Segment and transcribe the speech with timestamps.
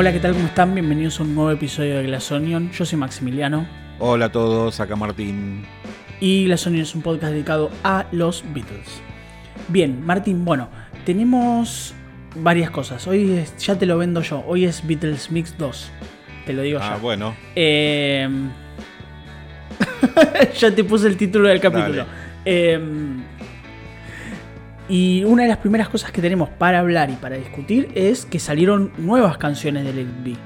[0.00, 0.32] Hola, ¿qué tal?
[0.32, 0.72] ¿Cómo están?
[0.74, 2.70] Bienvenidos a un nuevo episodio de Glass Onion.
[2.70, 3.68] Yo soy Maximiliano.
[3.98, 5.66] Hola a todos, acá Martín.
[6.20, 8.88] Y Glass Onion es un podcast dedicado a los Beatles.
[9.68, 10.70] Bien, Martín, bueno,
[11.04, 11.94] tenemos
[12.34, 13.06] varias cosas.
[13.06, 14.42] Hoy es- ya te lo vendo yo.
[14.46, 15.90] Hoy es Beatles Mix 2.
[16.46, 17.00] Te lo digo Ah, yo.
[17.02, 17.36] bueno.
[17.54, 18.26] Eh,
[20.58, 22.06] ya te puse el título del capítulo.
[22.46, 22.80] Eh,
[24.90, 28.40] y una de las primeras cosas que tenemos para hablar y para discutir es que
[28.40, 30.36] salieron nuevas canciones del LB.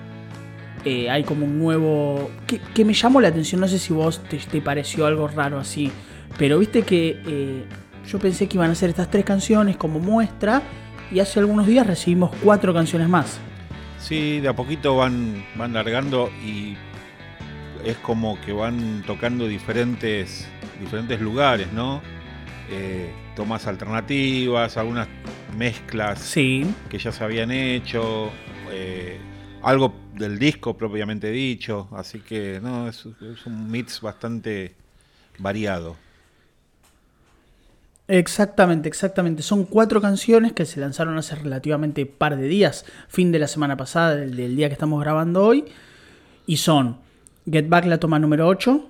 [0.85, 2.31] Eh, hay como un nuevo.
[2.47, 5.91] Que, me llamó la atención, no sé si vos te, te pareció algo raro así.
[6.37, 7.65] Pero viste que eh,
[8.07, 10.61] yo pensé que iban a ser estas tres canciones como muestra.
[11.11, 13.39] Y hace algunos días recibimos cuatro canciones más.
[13.99, 16.77] Sí, de a poquito van, van largando y
[17.83, 20.47] es como que van tocando diferentes,
[20.81, 22.03] diferentes lugares, ¿no?
[22.77, 25.07] Eh, tomas alternativas, algunas
[25.57, 26.67] mezclas Sí.
[26.91, 28.33] que ya se habían hecho,
[28.73, 29.17] eh,
[29.63, 34.75] algo del disco propiamente dicho, así que no, es, es un mix bastante
[35.39, 35.95] variado.
[38.09, 39.43] Exactamente, exactamente.
[39.43, 43.77] Son cuatro canciones que se lanzaron hace relativamente par de días, fin de la semana
[43.77, 45.65] pasada, del, del día que estamos grabando hoy.
[46.47, 46.99] Y son
[47.51, 48.89] Get Back la toma número 8,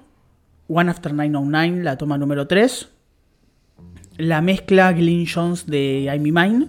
[0.68, 2.88] One After 909 la toma número 3,
[4.18, 6.66] la mezcla Glyn Jones de I'm Mine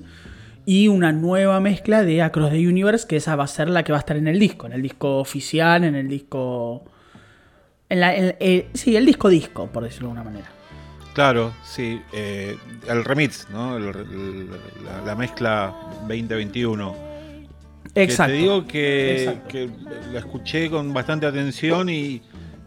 [0.66, 3.92] y una nueva mezcla de Across the Universe, que esa va a ser la que
[3.92, 6.84] va a estar en el disco, en el disco oficial, en el disco...
[7.88, 10.52] En la, en- eh, sí, el disco disco, por decirlo de alguna manera.
[11.14, 12.58] Claro, sí, eh,
[12.90, 13.78] el remix, ¿no?
[13.78, 14.50] El- el-
[14.84, 15.74] la, la mezcla
[16.08, 16.96] 2021.
[17.94, 18.32] Exacto.
[18.34, 19.70] Que te digo que, que
[20.12, 22.22] la escuché con bastante atención y,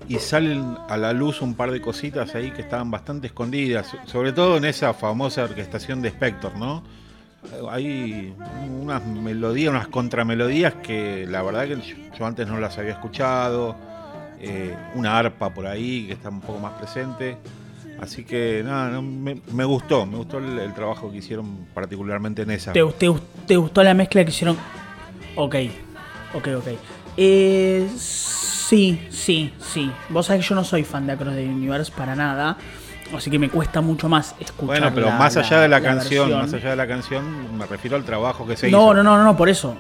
[0.08, 4.32] y salen a la luz un par de cositas ahí que estaban bastante escondidas, sobre
[4.32, 6.82] todo en esa famosa orquestación de Spector, ¿no?
[7.70, 8.34] Hay
[8.68, 11.76] unas melodías, unas contramelodías que la verdad que
[12.18, 13.76] yo, antes no las había escuchado,
[14.40, 17.36] eh, una arpa por ahí que está un poco más presente.
[18.00, 22.50] Así que nada, no, me, gustó, me gustó el, el trabajo que hicieron particularmente en
[22.52, 22.72] esa.
[22.72, 23.12] ¿Te, te,
[23.46, 24.56] te gustó la mezcla que hicieron?
[25.36, 25.56] Ok,
[26.34, 26.68] ok, ok.
[27.16, 27.88] Eh,
[28.68, 29.90] sí, sí, sí.
[30.10, 32.56] Vos sabés que yo no soy fan de Across the Universe para nada.
[33.16, 34.66] Así que me cuesta mucho más escuchar.
[34.66, 36.40] Bueno, pero la- más allá de la, canción, versión.
[36.42, 38.94] más allá de la canción, me refiero al trabajo que se No, hizo.
[38.94, 39.76] no, no, no, no, por eso.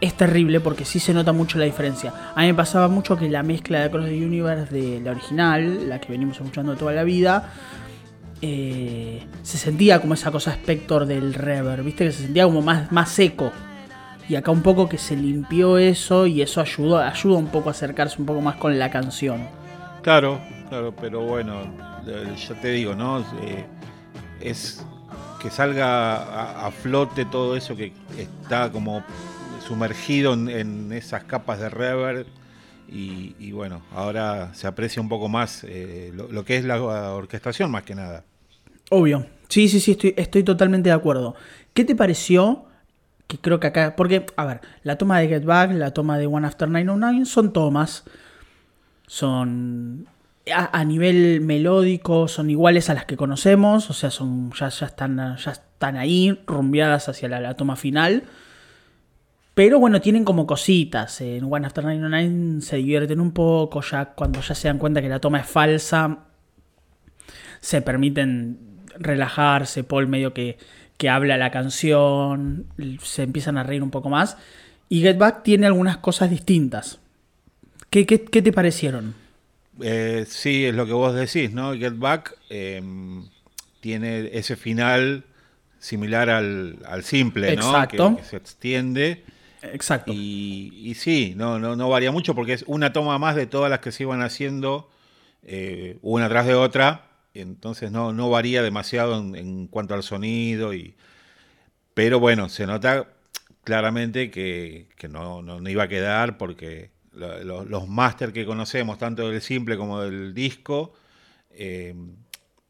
[0.00, 2.12] Es terrible porque sí se nota mucho la diferencia.
[2.34, 5.88] A mí me pasaba mucho que la mezcla de Across the Universe de la original,
[5.88, 7.52] la que venimos escuchando toda la vida,
[8.42, 12.06] eh, se sentía como esa cosa Spector del reverb, ¿viste?
[12.06, 13.52] Que se sentía como más, más seco.
[14.30, 17.72] Y acá un poco que se limpió eso y eso ayudó, ayuda un poco a
[17.72, 19.40] acercarse un poco más con la canción.
[20.02, 21.62] Claro, claro, pero bueno,
[22.06, 23.18] eh, ya te digo, ¿no?
[23.42, 23.64] Eh,
[24.40, 24.86] es
[25.42, 29.02] que salga a, a flote todo eso que está como
[29.66, 32.26] sumergido en, en esas capas de reverb
[32.88, 36.80] y, y bueno, ahora se aprecia un poco más eh, lo, lo que es la
[36.80, 38.22] orquestación más que nada.
[38.90, 39.26] Obvio.
[39.48, 41.34] Sí, sí, sí, estoy, estoy totalmente de acuerdo.
[41.74, 42.66] ¿Qué te pareció?
[43.30, 43.94] Que creo que acá.
[43.94, 47.52] Porque, a ver, la toma de Get Back, la toma de One After 909 son
[47.52, 48.02] tomas.
[49.06, 50.08] Son.
[50.52, 53.88] A, nivel melódico, son iguales a las que conocemos.
[53.88, 58.24] O sea, son ya, ya, están, ya están ahí, rumbeadas hacia la, la toma final.
[59.54, 61.20] Pero bueno, tienen como cositas.
[61.20, 63.80] En One After 909 se divierten un poco.
[63.80, 66.24] Ya cuando ya se dan cuenta que la toma es falsa,
[67.60, 68.58] se permiten
[68.98, 70.58] relajarse, Paul medio que,
[71.00, 72.66] que habla la canción,
[73.02, 74.36] se empiezan a reír un poco más.
[74.90, 76.98] Y Get Back tiene algunas cosas distintas.
[77.88, 79.14] ¿Qué, qué, qué te parecieron?
[79.80, 81.72] Eh, sí, es lo que vos decís, ¿no?
[81.72, 82.82] Get Back eh,
[83.80, 85.24] tiene ese final
[85.78, 87.70] similar al, al simple, ¿no?
[87.70, 88.16] Exacto.
[88.16, 89.24] Que, que se extiende.
[89.62, 90.12] Exacto.
[90.14, 93.70] Y, y sí, no, no, no varía mucho porque es una toma más de todas
[93.70, 94.90] las que se iban haciendo
[95.44, 97.06] eh, una tras de otra.
[97.34, 100.74] Entonces no, no varía demasiado en, en cuanto al sonido.
[100.74, 100.94] Y,
[101.94, 103.08] pero bueno, se nota
[103.64, 108.46] claramente que, que no, no, no iba a quedar porque lo- lo- los máster que
[108.46, 110.92] conocemos, tanto del simple como del disco,
[111.50, 111.94] eh,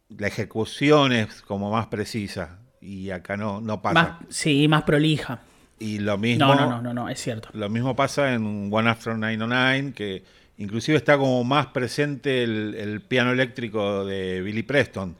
[0.08, 2.58] la ejecución es como más precisa.
[2.80, 3.94] Y acá no, no pasa.
[3.94, 5.40] Más, sí, más prolija.
[5.78, 6.46] Y lo mismo.
[6.46, 7.48] No, no, no, no, no, es cierto.
[7.52, 10.24] Lo mismo pasa en One After 909, que
[10.60, 15.16] inclusive está como más presente el, piano eléctrico de Billy Preston.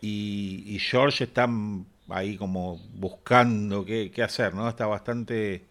[0.00, 1.48] Y, George está
[2.08, 4.68] ahí como buscando qué, hacer, ¿no?
[4.68, 5.64] Está bastante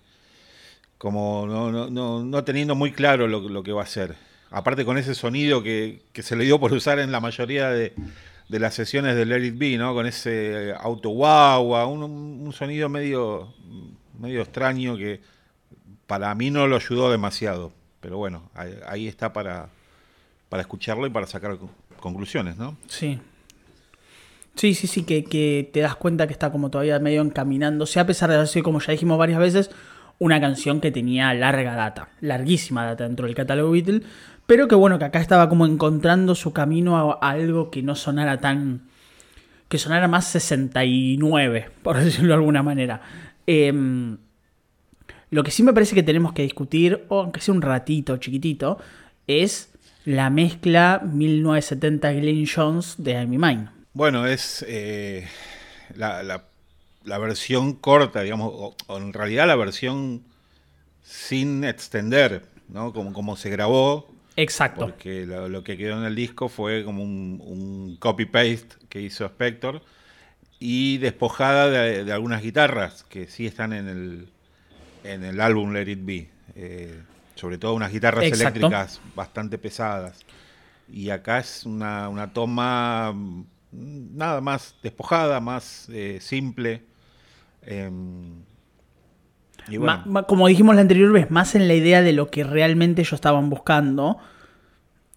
[0.98, 4.16] como no, teniendo muy claro lo, que va a hacer.
[4.52, 7.94] Aparte con ese sonido que, se le dio por usar en la mayoría de,
[8.50, 9.94] las sesiones de Let It Be, ¿no?
[9.94, 13.54] Con ese auto guagua, un, un sonido medio,
[14.20, 15.22] medio extraño que
[16.06, 17.79] para mí no lo ayudó demasiado.
[18.00, 19.70] Pero bueno, ahí, está para,
[20.50, 21.58] para escucharlo y para sacar
[22.00, 22.78] conclusiones, ¿no?
[22.88, 23.20] Sí.
[24.56, 28.06] Sí, sí, sí, que, que, te das cuenta que está como todavía medio encaminándose, a
[28.06, 29.72] pesar de haber sido, como ya dijimos varias veces,
[30.18, 34.02] una canción que tenía larga data, larguísima data dentro del catálogo Beatle,
[34.46, 38.40] pero que bueno, que acá estaba como encontrando su camino a, algo que no sonara
[38.40, 38.82] tan...
[39.70, 43.02] que sonara más 69, por decirlo de alguna manera.
[43.48, 44.18] Em,
[45.32, 48.80] lo que sí me parece que tenemos que discutir, o aunque sea un ratito chiquitito,
[49.28, 49.70] es
[50.06, 53.70] la mezcla 1970 Glenn Jones de I'm Mine.
[53.94, 55.28] Bueno, es eh,
[55.96, 60.24] la, la, versión corta, digamos, o, en realidad la versión
[61.04, 62.94] sin extender, ¿no?
[62.94, 64.08] Como, como se grabó.
[64.36, 64.82] Exacto.
[64.82, 69.82] Porque lo, que quedó en el disco fue como un, copy-paste que hizo Spector
[70.60, 74.30] y despojada de, algunas guitarras que sí están en el,
[75.04, 76.30] en el álbum Let It Be.
[76.56, 77.02] Eh,
[77.36, 80.20] sobre todo unas guitarras eléctricas bastante pesadas.
[80.92, 86.84] Y acá es una, una toma mm, nada más despojada, más eh, simple.
[87.62, 88.44] Em,
[90.28, 93.50] como dijimos la anterior vez, más en la idea de lo que realmente ellos estaban
[93.50, 94.18] buscando.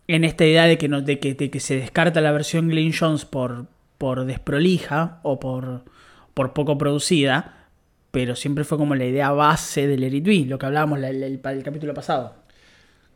[0.07, 3.25] En esta idea de que, no, de que, que se descarta la versión Glenn Jones
[3.25, 3.67] por,
[3.99, 5.85] por desprolija o por,
[6.35, 7.62] por poco producida
[8.13, 11.95] pero siempre fue como la idea base del Erit lo que hablábamos el, el, capítulo
[11.95, 12.37] pasado.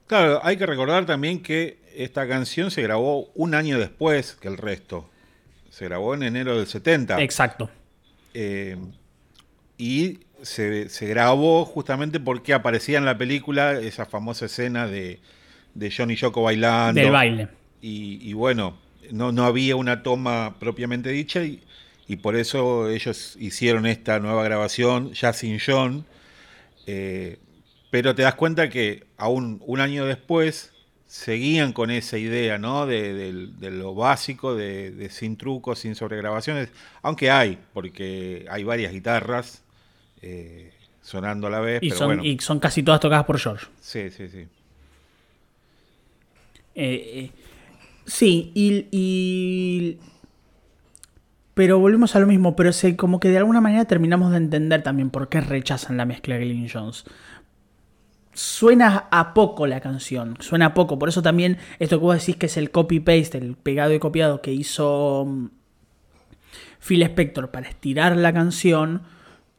[0.07, 4.57] Claro, hay que recordar también que esta canción se grabó un año después que el
[4.57, 5.09] resto.
[5.71, 7.21] Se grabó en enero del 70.
[7.21, 7.69] Exacto.
[8.33, 8.79] Eh,
[9.77, 15.21] y se, grabó justamente porque aparecía en la película esa famosa escena de,
[15.75, 16.99] de John y Yoko bailando.
[16.99, 17.49] Del baile.
[17.83, 18.79] Y, bueno,
[19.13, 21.63] no, no había una toma propiamente dicha y,
[22.09, 26.05] y por eso ellos hicieron esta nueva grabación ya sin John.
[26.87, 27.39] Eh,
[27.91, 30.73] pero te das cuenta que aún un año después
[31.07, 32.87] seguían con esa idea, ¿no?
[32.87, 36.69] De, lo básico, de, sin trucos, sin sobregrabaciones,
[37.03, 39.63] aunque hay, porque hay varias guitarras
[40.23, 40.73] eh,
[41.03, 41.83] sonando a la vez.
[41.83, 43.67] Y, son, y son casi todas tocadas por George.
[43.81, 44.47] Sí, sí, sí.
[46.75, 47.31] Eh,
[48.05, 49.99] sí, y
[51.57, 54.83] pero volvemos a lo mismo, pero sé, como que de alguna manera terminamos de entender
[54.83, 57.05] también por qué rechazan la mezcla de Glyn Jones.
[58.35, 62.37] Suena a poco la canción, suena a poco, por eso también esto que vos decís
[62.37, 65.47] que es el copy-paste, el pegado y copiado que hizo mm,
[66.87, 69.05] Phil Spector para estirar la canción,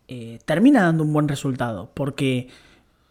[0.07, 2.47] eh, termina dando un buen resultado, porque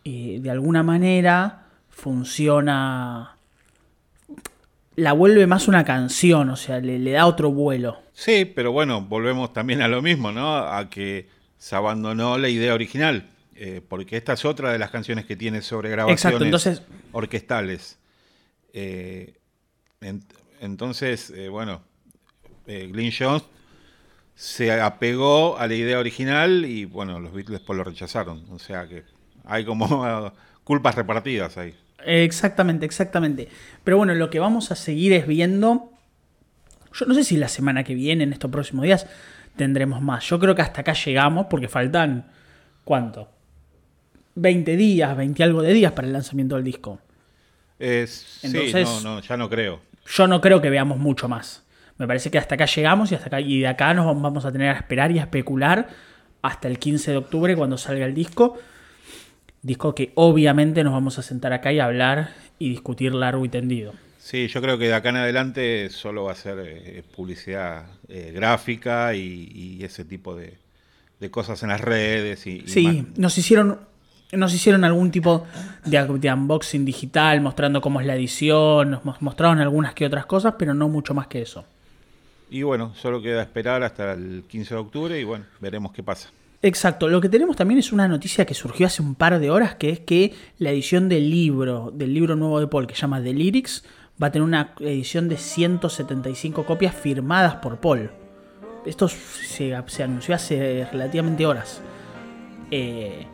[0.04, 3.35] eh, de alguna manera funciona
[4.96, 7.98] la vuelve más una canción, o sea, le, da otro vuelo.
[8.12, 10.56] Sí, pero bueno, volvemos también a lo mismo, ¿no?
[10.56, 11.28] A que
[11.58, 15.60] se abandonó la idea original, eh, porque esta es otra de las canciones que tiene
[15.60, 16.82] sobre grabaciones
[17.12, 17.98] orquestales.
[18.72, 19.34] Eh,
[20.60, 21.82] entonces, eh, bueno,
[22.66, 23.44] Glyn Jones
[24.34, 28.44] se apegó a la idea original y bueno, los Beatles después lo rechazaron.
[28.50, 29.04] O sea que
[29.44, 30.32] hay como
[30.64, 31.74] culpas repartidas ahí.
[32.06, 33.48] Exactamente, exactamente.
[33.82, 35.90] Pero bueno, lo que vamos a seguir es viendo.
[36.92, 39.06] Yo no sé si la semana que viene, en estos próximos días,
[39.56, 40.24] tendremos más.
[40.28, 42.30] Yo creo que hasta acá llegamos porque faltan.
[42.84, 43.28] ¿Cuánto?
[44.36, 47.00] 20 días, 20 algo de días para el lanzamiento del disco.
[47.78, 49.80] Entonces, sí, no, ya no creo.
[50.06, 51.64] Yo no creo que veamos mucho más.
[51.98, 54.52] Me parece que hasta acá llegamos y hasta acá y de acá nos vamos a
[54.52, 55.88] tener a esperar y a especular
[56.42, 58.58] hasta el 15 de octubre cuando salga el disco.
[59.66, 63.94] Disco que obviamente nos vamos a sentar acá y hablar y discutir largo y tendido.
[64.16, 68.30] Sí, yo creo que de acá en adelante solo va a ser eh, publicidad eh,
[68.32, 70.56] gráfica y, ese tipo de,
[71.32, 72.46] cosas en las redes.
[72.46, 73.80] Y, sí, nos hicieron
[74.32, 75.46] nos hicieron algún tipo
[75.84, 80.74] de, unboxing digital mostrando cómo es la edición, nos mostraron algunas que otras cosas, pero
[80.74, 81.64] no mucho más que eso.
[82.50, 86.30] Y bueno, solo queda esperar hasta el 15 de octubre y bueno, veremos qué pasa.
[86.66, 89.76] Exacto, lo que tenemos también es una noticia que surgió hace un par de horas,
[89.76, 93.22] que es que la edición del libro, del libro nuevo de Paul, que se llama
[93.22, 93.84] The Lyrics,
[94.20, 98.10] va a tener una edición de 175 copias firmadas por Paul.
[98.84, 101.80] Esto se, anunció hace relativamente horas.
[102.72, 103.26] Eh,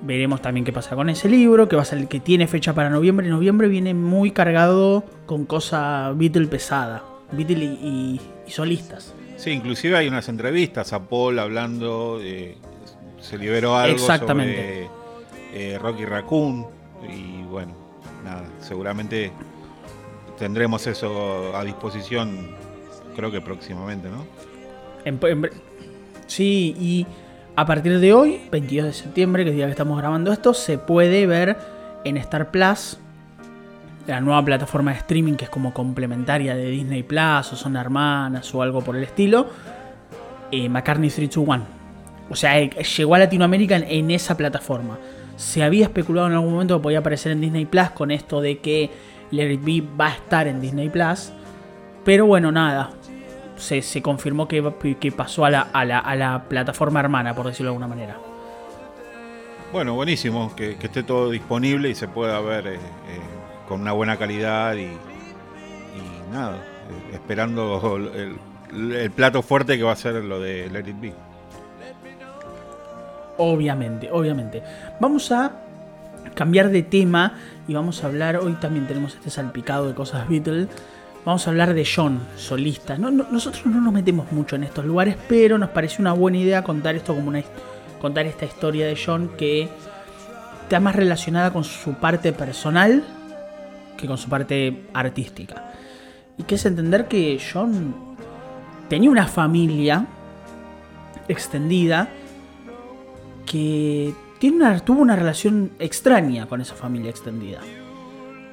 [0.00, 2.88] veremos también qué pasa con ese libro, que va a ser que tiene fecha para
[2.88, 3.28] noviembre.
[3.28, 9.14] Noviembre viene muy cargado con cosa Beatle pesada, Beatle y solistas.
[9.44, 12.18] Sí, inclusive hay unas entrevistas a Paul hablando,
[13.20, 14.88] se liberó algo sobre
[15.52, 16.66] eh, Rocky Raccoon
[17.06, 17.74] y bueno,
[18.24, 19.32] nada, seguramente
[20.38, 22.56] tendremos eso a disposición
[23.14, 24.24] creo que próximamente, ¿no?
[26.26, 27.06] sí, y
[27.54, 30.54] A partir de hoy, 22 de septiembre, que es el día que estamos grabando esto,
[30.54, 31.58] se puede ver
[32.04, 32.96] en Star Plus,
[34.06, 38.54] la nueva plataforma de streaming que es como complementaria de Disney Plus o son hermanas
[38.54, 39.46] o algo por el estilo,
[40.50, 41.64] eh, McCartney 321.
[42.30, 44.98] O sea, eh, llegó a Latinoamérica en, esa plataforma.
[45.36, 48.58] Se había especulado en algún momento que podía aparecer en Disney Plus con esto de
[48.58, 48.90] que
[49.30, 51.32] Let It Be va a estar en Disney Plus.
[52.04, 52.90] Pero bueno, nada.
[53.56, 54.62] Se, confirmó que,
[55.16, 58.16] pasó a la, a, la, plataforma hermana, por decirlo de alguna manera.
[59.72, 62.78] Bueno, buenísimo que, esté todo disponible y se pueda ver eh,
[63.68, 64.88] con una buena calidad y,
[66.32, 66.58] nada,
[67.12, 71.14] esperando el, plato fuerte que va a ser lo de Let It Be.
[73.36, 74.62] Obviamente, obviamente.
[75.00, 75.52] Vamos a
[76.34, 77.34] cambiar de tema
[77.68, 80.68] y vamos a hablar, hoy también tenemos este salpicado de cosas Beatles,
[81.24, 82.98] vamos a hablar de John, solista.
[82.98, 86.96] nosotros no nos metemos mucho en estos lugares, pero nos pareció una buena idea contar
[86.96, 87.42] esto como una
[88.00, 89.68] contar esta historia de John que
[90.62, 93.02] está más relacionada con su parte personal
[93.96, 95.72] que con su parte artística.
[96.38, 98.16] Y que es entender que John
[98.88, 100.06] tenía una familia
[101.28, 102.08] extendida
[103.46, 107.60] que tiene una, tuvo una relación extraña con esa familia extendida.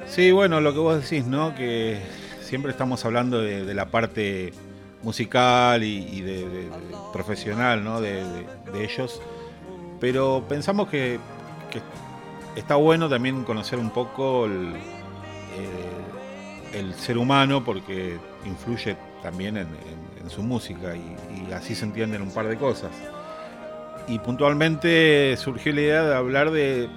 [0.05, 1.55] Sí, bueno, lo que vos decís, ¿no?
[1.55, 1.99] Que
[2.41, 4.53] siempre estamos hablando de, la parte
[5.03, 6.69] musical y, de,
[7.13, 8.01] profesional, ¿no?
[8.01, 8.21] De,
[8.75, 9.21] ellos.
[9.99, 11.19] Pero pensamos que,
[12.55, 14.73] está bueno también conocer un poco el,
[16.73, 19.67] el ser humano porque influye también en,
[20.29, 22.91] su música y, así se entienden un par de cosas.
[24.07, 26.89] Y puntualmente surgió la idea de hablar de,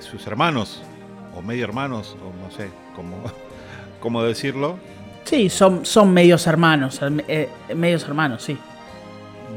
[0.00, 0.82] sus hermanos,
[1.34, 3.16] o medio hermanos, o no sé cómo,
[4.00, 4.78] cómo decirlo.
[5.24, 8.56] Sí, son, son medios hermanos, eh, medios hermanos, sí.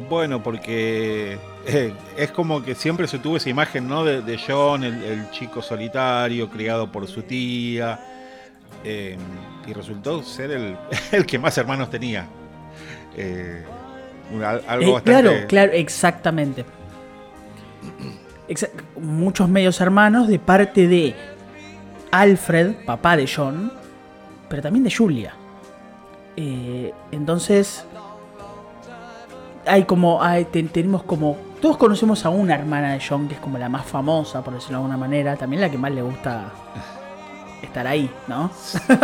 [0.09, 4.05] Bueno, porque eh, es como que siempre se tuvo esa imagen, ¿no?
[4.05, 7.99] De, John, el, chico solitario, criado por su tía,
[8.83, 9.17] eh,
[9.65, 10.51] y resultó ser
[11.11, 12.25] el, que más hermanos tenía.
[13.15, 13.63] Eh,
[14.67, 16.65] algo eh, Claro, claro, exactamente.
[18.99, 21.15] muchos medios hermanos de parte de
[22.11, 23.71] Alfred, papá de John,
[24.49, 25.33] pero también de Julia.
[27.11, 27.85] entonces,
[29.65, 33.67] hay como, tenemos como, todos conocemos a una hermana de John que es como la
[33.69, 36.51] más famosa, por decirlo de alguna manera, también la que más le gusta
[37.67, 38.51] estar ahí, ¿no?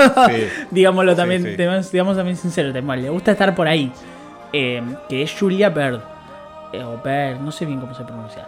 [0.71, 3.91] Digámoslo también, digamos también sincero, le gusta estar por ahí.
[4.51, 5.99] Eh, que es Julia Bird.
[6.71, 8.47] Eh, o Bird, no sé bien cómo se pronuncia.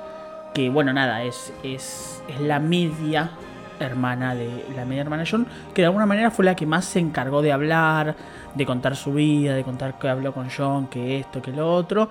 [0.53, 3.31] Que bueno, nada, es, es, es la media
[3.79, 7.00] hermana de la media hermana John, que de alguna manera fue la que más se
[7.00, 8.15] encargó de hablar,
[8.53, 12.10] de contar su vida, de contar que habló con John, que esto, que lo otro,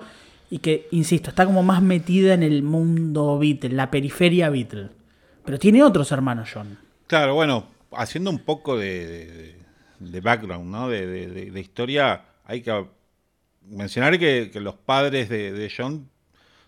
[0.49, 4.89] y que, insisto, está como más metida en el mundo Beatle, la periferia Beatle.
[5.43, 6.77] Pero tiene otros hermanos John.
[7.07, 7.65] Claro, bueno,
[7.95, 9.55] haciendo un poco de,
[9.99, 10.89] background, ¿no?
[10.89, 12.85] De, historia, hay que
[13.63, 16.09] mencionar que, los padres de, John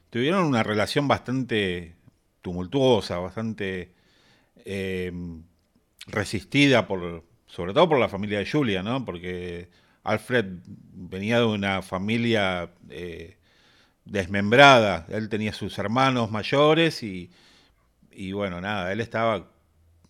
[0.10, 1.96] tuvieron una relación bastante
[2.42, 3.94] tumultuosa, bastante
[4.66, 5.12] eh,
[6.08, 9.04] resistida por, sobre todo por la familia de Julia, ¿no?
[9.04, 9.70] Porque
[10.04, 13.38] Alfred venía de una familia eh,
[14.06, 15.06] desmembrada.
[15.10, 17.30] Él tenía sus hermanos mayores y,
[18.12, 19.48] y bueno, nada, él estaba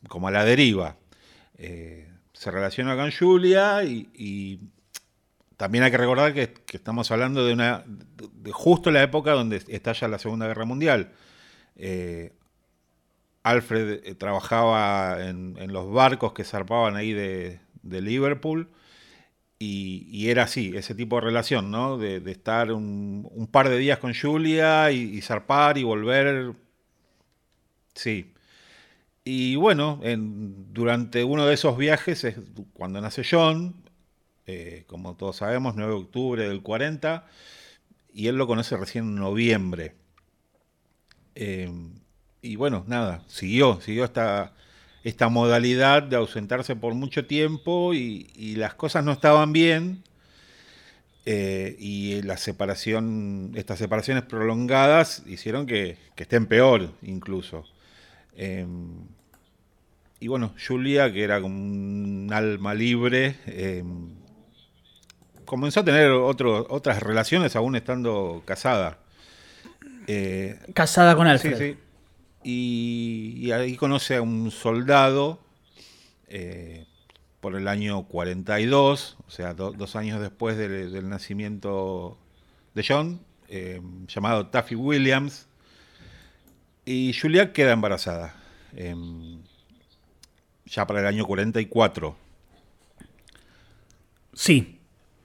[0.08, 0.96] como a la deriva.
[1.58, 4.60] Eh, se relaciona con Julia y,
[5.58, 7.84] también hay que recordar que, estamos hablando de una
[8.52, 11.14] justo la época donde estalla la Segunda Guerra Mundial.
[11.76, 12.32] Eh,
[13.42, 18.70] Alfred eh, trabajaba en, los barcos que zarpaban ahí de, Liverpool
[19.58, 21.98] y, era así, ese tipo de relación, ¿no?
[21.98, 26.54] De, estar un, par de días con Julia y, y zarpar y volver.
[27.96, 28.32] Sí,
[29.28, 30.00] y bueno,
[30.72, 32.36] durante uno de esos viajes es
[32.72, 33.76] cuando nace John,
[34.46, 37.28] eh, como todos sabemos, 9 de octubre del 40,
[38.14, 39.96] y él lo conoce recién en noviembre.
[41.36, 41.70] Eh,
[42.42, 44.54] y bueno, nada, siguió, siguió esta,
[45.04, 50.04] esta modalidad de ausentarse por mucho tiempo y, las cosas no estaban bien.
[51.26, 57.66] Eh, y la separación, estas separaciones prolongadas hicieron que, que estén peor incluso.
[60.20, 63.84] Y bueno, Julia, que era como un alma libre, eh,
[65.46, 68.98] comenzó a tener otras relaciones aún estando casada.
[70.08, 71.58] Eh, casada con Alfred.
[71.58, 71.78] Sí, sí.
[72.44, 75.40] Y, ahí conoce a un soldado
[76.30, 76.86] eh,
[77.40, 82.18] por el año 42, o sea, dos años después del, nacimiento
[82.74, 83.20] de John.
[84.08, 85.48] llamado Taffy Williams.
[86.86, 88.34] Y Julia queda embarazada.
[88.76, 89.42] em,
[90.68, 92.16] ya para el año 44.
[94.34, 94.80] Sí.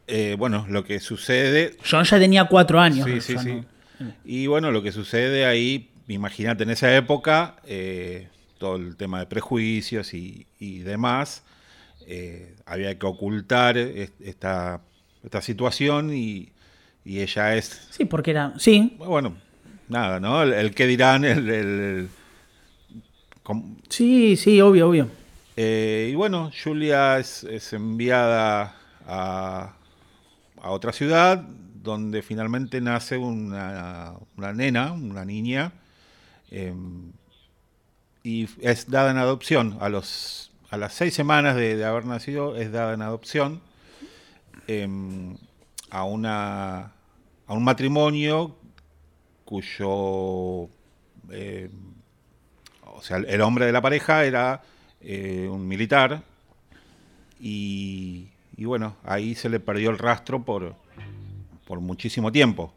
[0.06, 1.76] Eh, bueno, lo que sucede.
[1.88, 3.06] John ya tenía cuatro años.
[3.06, 3.62] Sí, sí, sí.
[4.00, 9.20] no- Y bueno, lo que sucede ahí, imagínate en esa época, eh, todo el tema
[9.20, 11.44] de prejuicios y, y demás,
[12.06, 14.80] eh, había que ocultar es- esta,
[15.22, 16.50] esta situación y,
[17.04, 18.54] y ella es, Sí, porque era.
[18.58, 19.36] Sí, bueno,
[19.88, 20.42] nada, ¿no?
[20.42, 21.48] El, el que dirán, el...
[21.48, 22.08] el- el-
[23.42, 25.08] com- sí, sí, obvio, obvio.
[25.56, 28.74] Eh, y bueno, Julia es, enviada
[29.06, 29.74] a,
[30.64, 34.14] otra ciudad donde finalmente nace una,
[34.54, 35.72] nena, una niña,
[36.50, 36.72] eh,
[38.22, 39.76] y es dada en adopción.
[39.80, 43.60] A, los, a las seis semanas de, haber nacido es dada en adopción
[44.68, 44.88] eh,
[45.90, 46.92] a, una,
[47.46, 48.56] a un matrimonio
[49.44, 50.68] cuyo...
[51.30, 51.68] eh,
[52.94, 54.62] o sea, el hombre de la pareja era
[55.04, 56.22] eh, un militar
[57.40, 60.74] y, y bueno, ahí se le perdió el rastro por,
[61.66, 62.72] por muchísimo tiempo.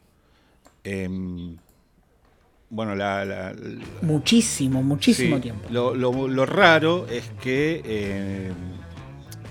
[0.84, 1.56] Em,
[2.70, 5.68] bueno, la, la- la- Muchísimo, muchísimo sí, tiempo.
[5.70, 8.52] Lo, lo- lo raro es que eh,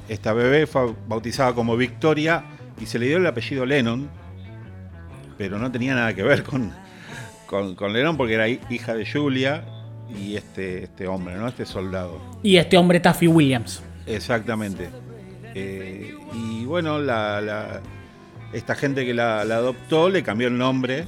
[0.10, 2.44] esta bebé fue bautizada como Victoria
[2.80, 4.10] y se le dio el apellido Lennon,
[5.38, 6.72] pero no tenía nada que ver con,
[7.46, 9.66] con, con Lennon porque era hi- hija de Julia
[10.10, 11.48] y este, este hombre, ¿no?
[11.48, 12.20] Este soldado.
[12.44, 13.82] Y este hombre, Taffy Williams.
[14.06, 14.90] Exactamente.
[15.54, 17.82] Eh, y bueno, la, la-
[18.54, 21.06] esta gente que la, la adoptó le cambió el nombre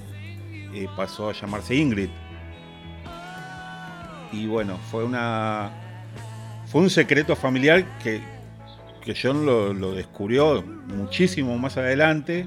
[0.74, 2.10] y pasó a llamarse Ingrid.
[4.32, 5.72] Y bueno, fue una
[6.66, 8.20] fue un secreto familiar que,
[9.02, 12.45] que John lo, lo descubrió muchísimo más adelante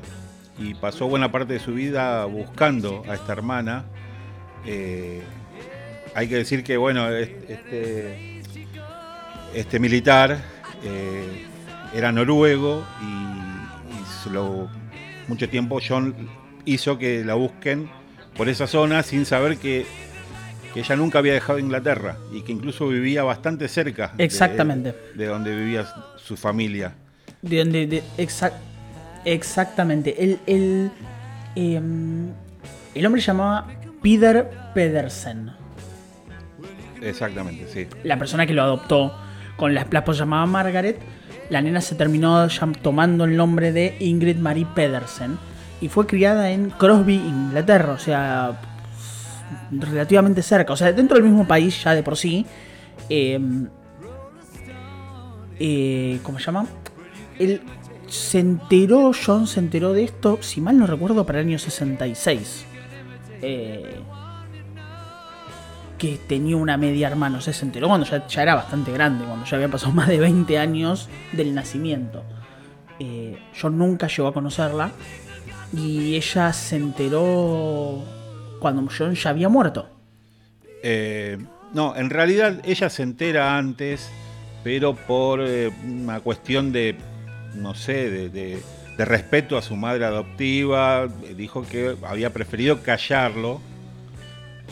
[0.59, 3.85] y pasó buena parte de su vida buscando a esta hermana.
[4.66, 5.22] Eh,
[6.14, 8.42] hay que decir que bueno, es- este,
[9.55, 10.38] este militar
[10.85, 11.46] eh,
[11.94, 14.68] era noruego y, y se lo-
[15.29, 16.14] mucho tiempo John
[16.64, 17.88] hizo que la busquen
[18.37, 19.87] por esa zona sin saber que,
[20.75, 24.94] que ella nunca había dejado Inglaterra y que incluso vivía bastante cerca de- Exactamente.
[25.14, 26.92] de, donde vivía su familia.
[27.42, 27.87] De donde.
[27.87, 28.53] de- exac-
[29.25, 30.23] exactamente.
[30.23, 30.90] El, el,
[31.57, 32.29] em,
[32.94, 33.66] el hombre se llamaba
[34.03, 35.51] Peter Pedersen.
[37.00, 37.86] Exactamente, sí.
[38.04, 39.14] La persona que lo adoptó
[39.56, 40.98] con la, la llamada Margaret.
[41.50, 42.46] La nena se terminó
[42.80, 45.38] tomando el nombre de Ingrid Marie Pedersen.
[45.80, 47.92] Y fue criada en Crosby, Inglaterra.
[47.92, 48.60] O sea,
[49.70, 50.72] relativamente cerca.
[50.72, 52.46] O sea, dentro del mismo país ya de por sí.
[53.08, 53.68] em,
[55.58, 56.66] eh, ¿Cómo se llama?
[57.38, 57.60] Él
[58.06, 62.64] se enteró, John se enteró de esto, si mal no recuerdo, para el año 66.
[63.42, 64.00] Eh,
[66.00, 67.38] que tenía una media hermana.
[67.38, 70.18] O sea, se enteró cuando ya, era bastante grande, cuando ya había pasado más de
[70.18, 72.24] 20 años del nacimiento.
[72.98, 74.90] Eh, John nunca llegó a conocerla.
[75.72, 78.02] Y ella se enteró
[78.58, 79.88] cuando John ya había muerto.
[80.82, 81.38] Eh,
[81.74, 84.10] no, en realidad ella se entera antes,
[84.64, 86.96] pero por eh, una cuestión de,
[87.54, 88.62] no sé, de, de-
[88.96, 93.60] de respeto a su madre adoptiva, dijo que había preferido callarlo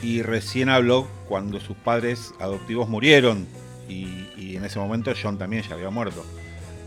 [0.03, 3.47] y recién habló cuando sus padres adoptivos murieron
[3.89, 6.25] y, y en ese momento John también ya había muerto.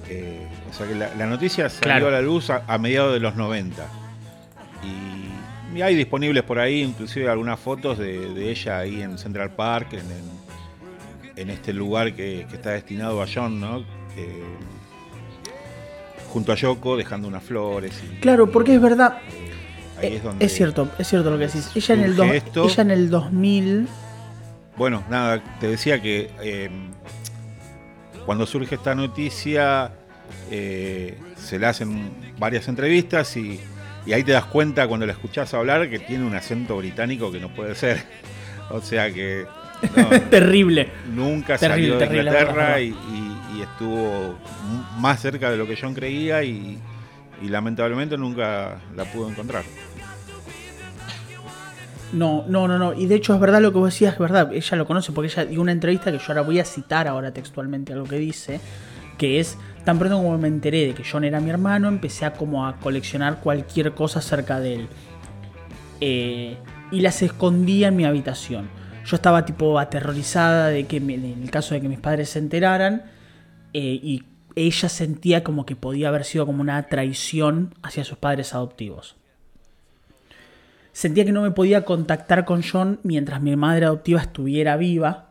[0.10, 2.08] Eh, o sea que la, la noticia salió Claro.
[2.08, 3.86] a la luz a, a mediados de los 90.
[4.84, 9.52] Y, y hay disponibles por ahí, inclusive algunas fotos de, de ella ahí en Central
[9.52, 10.42] Park, en, en-
[11.38, 13.80] en este lugar que, que está destinado a John, ¿no?
[14.18, 14.44] Eh,
[16.28, 18.02] junto a Yoko, dejando unas flores.
[18.04, 19.18] y- Claro, porque es verdad.
[20.02, 21.70] Ahí eh, es donde es cierto, es cierto lo que decís.
[21.76, 23.88] Ella en, el do- ella en el 2000.
[24.78, 26.70] Bueno, nada, te decía que eh,
[28.26, 29.92] cuando surge esta noticia
[30.50, 33.60] eh, se le hacen varias entrevistas y,
[34.06, 37.40] y ahí te das cuenta cuando la escuchás hablar que tiene un acento británico que
[37.40, 38.04] no puede ser.
[38.74, 39.46] O sea que
[39.98, 40.88] no, Terrible.
[41.14, 44.38] nunca Terrible, salió de terrible, Inglaterra y, y- y estuvo
[44.98, 46.80] más cerca de lo que John creía y
[47.42, 49.64] lamentablemente nunca la pudo encontrar.
[52.14, 52.94] No, no, no, no.
[52.94, 54.54] Y de hecho es verdad lo que vos decías, es verdad.
[54.54, 57.32] Ella lo conoce porque ella dio una entrevista que yo ahora voy a citar ahora
[57.32, 58.60] textualmente algo que dice,
[59.18, 62.34] que es, tan pronto como me enteré de que John era mi hermano, empecé a
[62.34, 64.88] como a coleccionar cualquier cosa acerca de él.
[66.02, 66.58] Eh,
[66.92, 68.70] y las escondía en mi habitación.
[69.06, 73.04] Yo estaba tipo aterrorizada de que en el caso de que mis padres se enteraran
[73.74, 74.24] eh, y
[74.56, 79.16] ella sentía como que podía haber sido como una traición hacia sus padres adoptivos.
[80.94, 85.30] Sentía que no me podía contactar con John mientras mi madre adoptiva estuviera viva.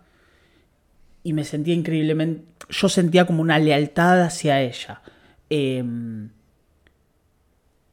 [1.22, 2.44] Y me sentía increíblemente.
[2.70, 5.02] Yo sentía como una lealtad hacia ella.
[5.50, 6.30] Em,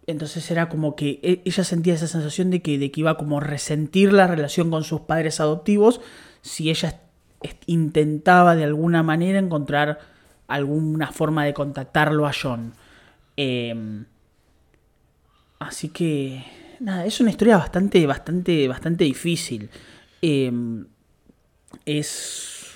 [0.05, 3.39] entonces era como que e, ella sentía esa sensación de que, de que iba como
[3.39, 5.99] a resentir la relación con sus padres adoptivos
[6.41, 7.01] si ella
[7.65, 9.99] intentaba de alguna manera encontrar
[10.47, 12.73] alguna forma de contactarlo a John.
[13.35, 14.05] Em,
[15.59, 16.43] así que,
[16.79, 19.69] nada, es una historia bastante, bastante, bastante difícil.
[20.21, 20.85] Em,
[21.85, 22.75] es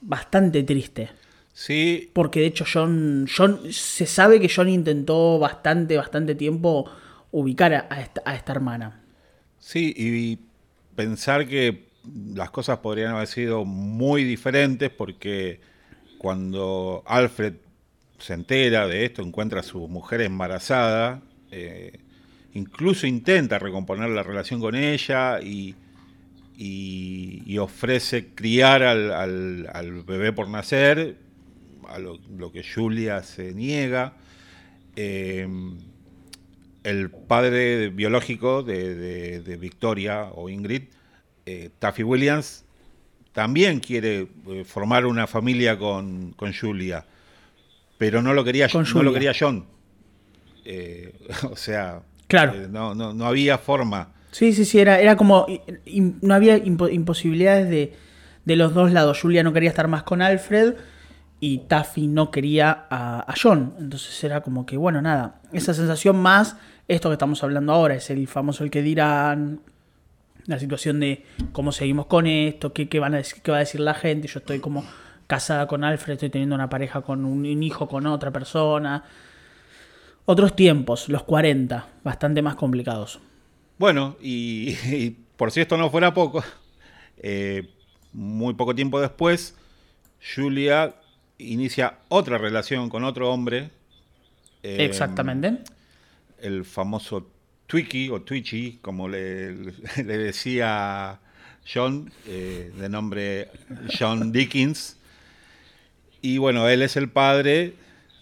[0.00, 1.10] bastante triste.
[1.52, 2.10] Sí.
[2.12, 6.90] Porque de hecho John, John, se sabe que John intentó bastante, bastante tiempo
[7.30, 9.02] ubicar a, esta, a esta hermana.
[9.58, 10.38] Sí, y
[10.94, 11.88] pensar que
[12.34, 15.60] las cosas podrían haber sido muy diferentes porque
[16.18, 17.54] cuando Alfred
[18.18, 22.00] se entera de esto, encuentra a su mujer embarazada, eh,
[22.54, 25.74] incluso intenta recomponer la relación con ella y,
[27.58, 31.16] ofrece criar al, bebé por nacer,
[31.88, 34.14] a lo, que Julia se niega.
[34.96, 35.48] Eh,
[36.82, 40.84] el padre biológico de Victoria o Ingrid
[41.46, 42.64] eh, Taffy Williams
[43.32, 47.04] también quiere eh, formar una familia con, Julia,
[47.98, 49.66] pero no lo quería, no lo quería John.
[51.50, 52.54] O sea, claro.
[52.68, 54.08] no, no, había forma.
[54.30, 55.46] Sí, sí, sí, era, era como.
[56.22, 57.94] no había imposibilidades de,
[58.44, 59.20] de, los dos lados.
[59.20, 60.74] Julia no quería estar más con Alfred
[61.40, 63.74] y Taffy no quería a, a, John.
[63.78, 65.40] Entonces era como que, bueno, nada.
[65.52, 66.56] Esa sensación más,
[66.88, 69.60] esto que estamos hablando ahora, es el famoso el que dirán,
[70.46, 73.80] la situación de cómo seguimos con esto, qué, van a decir, qué va a decir
[73.80, 74.28] la gente.
[74.28, 74.84] Yo estoy como
[75.26, 79.04] casada con Alfred, estoy teniendo una pareja con un, hijo con otra persona.
[80.26, 83.20] Otros tiempos, los 40, bastante más complicados.
[83.78, 86.42] Bueno, y, por si esto no fuera poco,
[87.18, 87.68] eh,
[88.12, 89.56] muy poco tiempo después,
[90.34, 90.94] Julia
[91.38, 93.70] inicia otra relación con otro hombre.
[94.62, 95.58] Exactamente.
[96.40, 97.28] El famoso
[97.66, 99.54] Twiki o Twitchy, como le,
[99.96, 101.20] decía
[101.72, 103.50] John, eh, de nombre
[103.98, 104.96] John Dickens.
[106.22, 107.74] Y bueno, él es el padre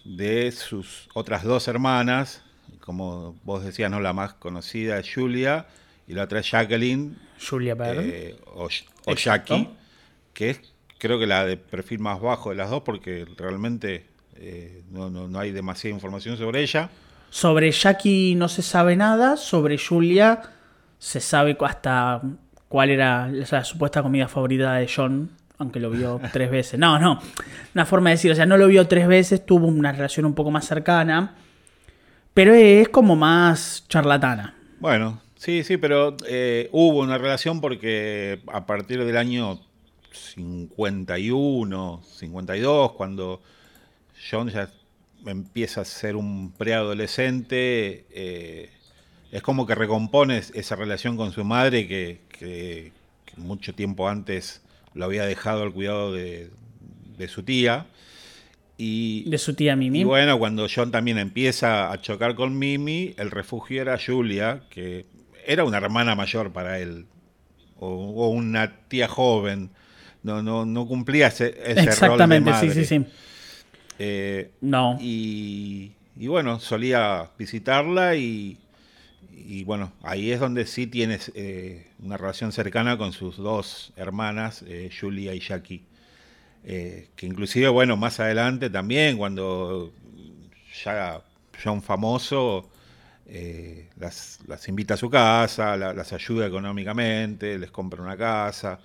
[0.03, 2.43] de sus otras dos hermanas,
[2.79, 3.99] como vos decías, ¿no?
[3.99, 5.67] la más conocida es Julia
[6.07, 7.17] y la otra es Jacqueline.
[7.39, 8.67] Julia eh, o,
[9.15, 9.69] Jackie,
[10.33, 10.61] que es
[10.97, 15.39] creo que la de perfil más bajo de las dos porque realmente eh, no, no
[15.39, 16.89] hay demasiada información sobre ella.
[17.29, 20.41] Sobre Jackie no se sabe nada, sobre Julia
[20.99, 22.21] se sabe hasta
[22.69, 26.79] cuál era la supuesta comida favorita de John, aunque lo vio tres veces.
[26.79, 27.19] No, no,
[27.73, 30.33] una forma de decir, o sea, no lo vio tres veces, tuvo una relación un
[30.33, 31.35] poco más cercana,
[32.33, 34.55] pero es como más charlatana.
[34.79, 39.59] Bueno, sí, sí, pero eh, hubo una relación porque a partir del año
[40.11, 43.41] 51, 52, cuando
[44.29, 44.69] John ya
[45.25, 48.69] empieza a ser un preadolescente, eh,
[49.31, 52.91] es como que recompone esa relación con su madre que,
[53.37, 54.61] mucho tiempo antes
[54.93, 56.49] lo había dejado al cuidado de,
[57.27, 57.87] su tía.
[58.77, 60.01] Y, de su tía Mimi.
[60.01, 65.05] Y bueno, cuando John también empieza a chocar con Mimi, el refugio era Julia, que
[65.45, 67.05] era una hermana mayor para él,
[67.79, 69.69] o, una tía joven.
[70.23, 72.73] No, no, no cumplía ese, ese Exactamente, rol de madre.
[72.73, 73.05] sí, sí, sí.
[73.99, 74.97] Eh, no.
[74.99, 78.57] Y, bueno, solía visitarla y,
[79.65, 84.89] bueno, ahí es donde sí tienes eh, una relación cercana con sus dos hermanas, eh,
[84.97, 85.83] Julia y Jackie.
[86.63, 89.91] que inclusive, bueno, más adelante también, cuando
[90.83, 91.21] ya
[91.65, 92.69] un famoso,
[93.97, 98.79] las, invita a su casa, las ayuda económicamente, les compra una casa.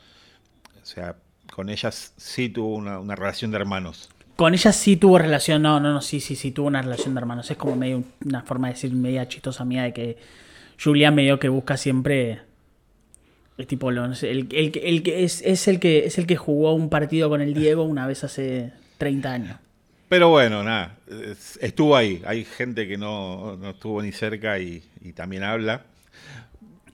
[0.83, 1.17] O sea,
[1.53, 4.09] con ellas sí tuvo una relación de hermanos.
[4.39, 7.19] Con ella sí tuvo relación, no, no, no, sí, sí, sí, tuvo una relación de
[7.19, 7.51] hermanos.
[7.51, 10.17] Es como medio una forma de decir media chistosa mía de que
[10.81, 12.43] Julián medio que busca siempre
[13.57, 17.29] el tipo el, el, que es, es, el que es el que jugó un partido
[17.29, 19.57] con el Diego una vez hace 30 años.
[20.09, 20.99] Pero bueno, nada,
[21.61, 22.23] estuvo ahí.
[22.25, 24.85] Hay gente que no, estuvo ni cerca y,
[25.17, 25.83] también habla.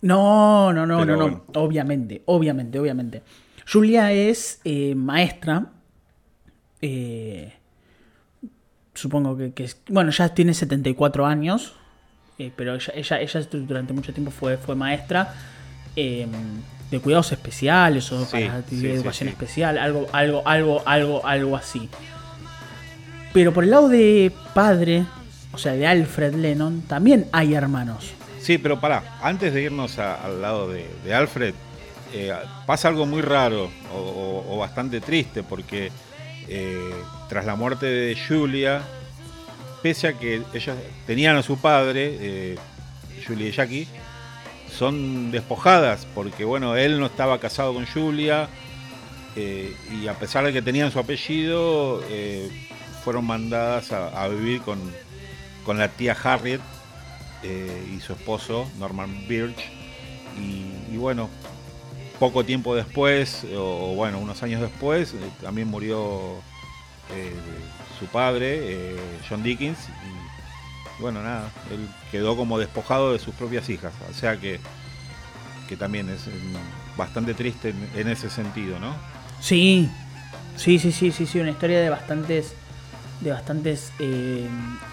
[0.01, 1.45] No, no, no, no, no.
[1.57, 3.23] Obviamente, obviamente, obviamente.
[3.71, 5.67] Julia es eh, maestra
[6.83, 7.53] eh,
[8.95, 11.75] supongo que, bueno, ya tiene 74 años,
[12.39, 15.35] eh, pero ella, ella, durante mucho tiempo fue, fue maestra
[15.97, 16.31] em,
[16.91, 21.89] de cuidados especiales o para educación especial, algo, algo, algo, algo, algo así.
[23.33, 25.05] Pero por el lado de padre,
[25.53, 28.13] o sea, de Alfred Lennon, también hay hermanos.
[28.41, 31.55] Sí, pero pará, antes de irnos al lado de, Alfred,
[32.13, 32.33] eh,
[32.67, 35.91] pasa algo muy raro o, bastante triste porque
[36.49, 36.93] eh,
[37.29, 38.83] tras la muerte de Julia,
[39.83, 40.77] pese a que ellos
[41.07, 42.59] tenían a su padre, eh,
[43.27, 43.89] Julia y Jackie,
[44.71, 48.49] son despojadas porque bueno, él no estaba casado con Julia
[49.37, 52.03] y a pesar de que tenían su apellido,
[53.05, 54.81] fueron mandadas a, vivir con,
[55.65, 56.61] con la tía Harriet
[57.45, 59.71] eh, y su esposo, Norman Birch.
[60.41, 61.29] Y, bueno,
[62.19, 66.37] poco tiempo después, o bueno, unos años después, eh, también murió
[67.15, 67.33] eh,
[67.99, 68.97] su padre,
[69.29, 69.79] John Dickens.
[69.89, 73.93] Y bueno, nada, él quedó como despojado de sus propias hijas.
[74.11, 74.61] O sea que,
[75.69, 76.27] que también es
[76.97, 78.95] bastante triste en, ese sentido, ¿no?
[79.41, 79.89] Sí,
[80.57, 82.55] sí, sí, sí, sí, sí, una historia de bastantes
[83.21, 83.93] de bastantes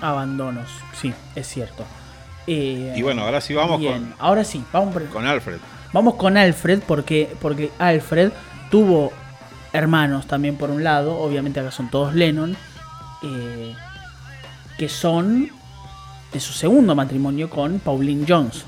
[0.02, 1.86] abandonos, sí, es cierto.
[2.48, 4.14] Eh, y bueno, ahora sí vamos con.
[4.20, 5.60] Ahora sí, vamos con Alfred.
[5.94, 8.32] Vamos con Alfred porque, porque Alfred
[8.70, 9.12] tuvo
[9.74, 12.56] hermanos también por un lado, obviamente acá son todos Lennon,
[13.24, 13.74] eh,
[14.78, 15.50] que son
[16.32, 18.66] de su segundo matrimonio con Pauline Jones.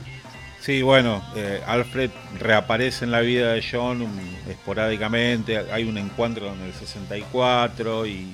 [0.60, 2.10] Sí, bueno, eh, Alfred
[2.40, 4.08] reaparece en la vida de John
[4.48, 8.34] esporádicamente, hay un encuentro en el 64 y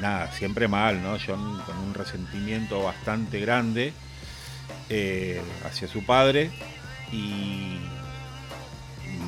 [0.00, 1.16] nada, siempre mal, ¿no?
[1.24, 3.92] John con un resentimiento bastante grande
[4.88, 6.50] eh, hacia su padre
[7.12, 7.78] y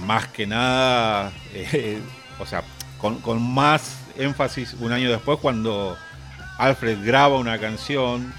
[0.07, 2.01] más que nada, eh,
[2.39, 2.63] o sea,
[2.99, 5.97] con, más énfasis un año después cuando
[6.59, 8.33] Alfred graba una canción,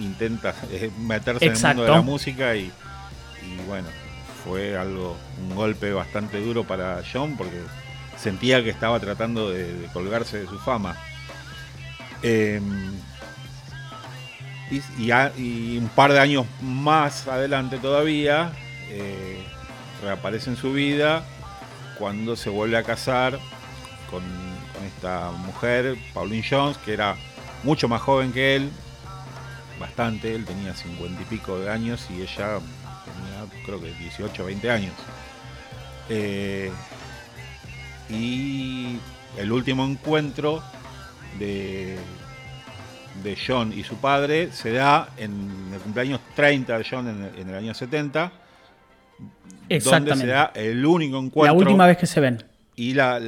[0.00, 2.70] intenta eh, meterse en el mundo de la música y,
[3.66, 3.88] bueno,
[4.44, 7.60] fue algo, un golpe bastante duro para John porque
[8.16, 10.96] sentía que estaba tratando de colgarse de su fama.
[12.22, 12.92] Em,
[14.70, 18.52] y, un par de años más adelante todavía,
[18.90, 19.44] eh,
[20.02, 21.24] reaparece en su vida
[21.98, 23.38] cuando se vuelve a casar
[24.10, 24.22] con,
[24.86, 27.16] esta mujer, Pauline Jones, que era
[27.64, 28.70] mucho más joven que él,
[29.80, 32.60] bastante, él tenía cincuenta y pico de años y ella
[33.04, 34.92] tenía creo que 18 o 20 años.
[36.08, 36.70] Eh,
[38.08, 38.98] y
[39.36, 40.62] el último encuentro
[41.38, 41.98] de,
[43.22, 47.54] de John y su padre se da en el cumpleaños 30 de John en el,
[47.54, 48.32] año 70.
[49.68, 50.10] Exactamente.
[50.10, 51.44] Donde se da el único encuentro.
[51.44, 52.42] La última vez que se ven.
[52.74, 53.20] Y la,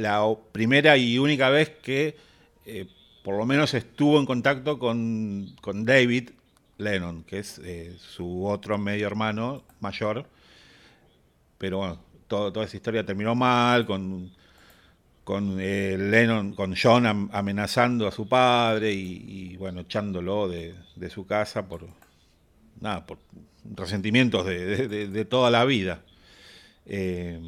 [0.51, 2.15] primera y única vez que
[2.65, 2.87] eh,
[3.23, 6.29] por lo menos estuvo en contacto con, David
[6.77, 10.25] Lennon, que es eh, su otro medio hermano mayor.
[11.57, 14.31] Pero bueno, toda esa historia terminó mal, con
[15.29, 20.73] con eh, Lennon, con John amenazando a su padre y, bueno, echándolo de,
[21.11, 21.85] su casa por
[22.81, 23.17] nada, por
[23.75, 26.01] resentimientos de, toda la vida.
[26.85, 27.39] Eh,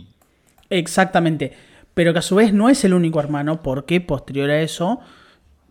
[0.69, 1.53] Exactamente.
[1.93, 5.01] Pero que a su vez no es el único hermano, porque posterior a eso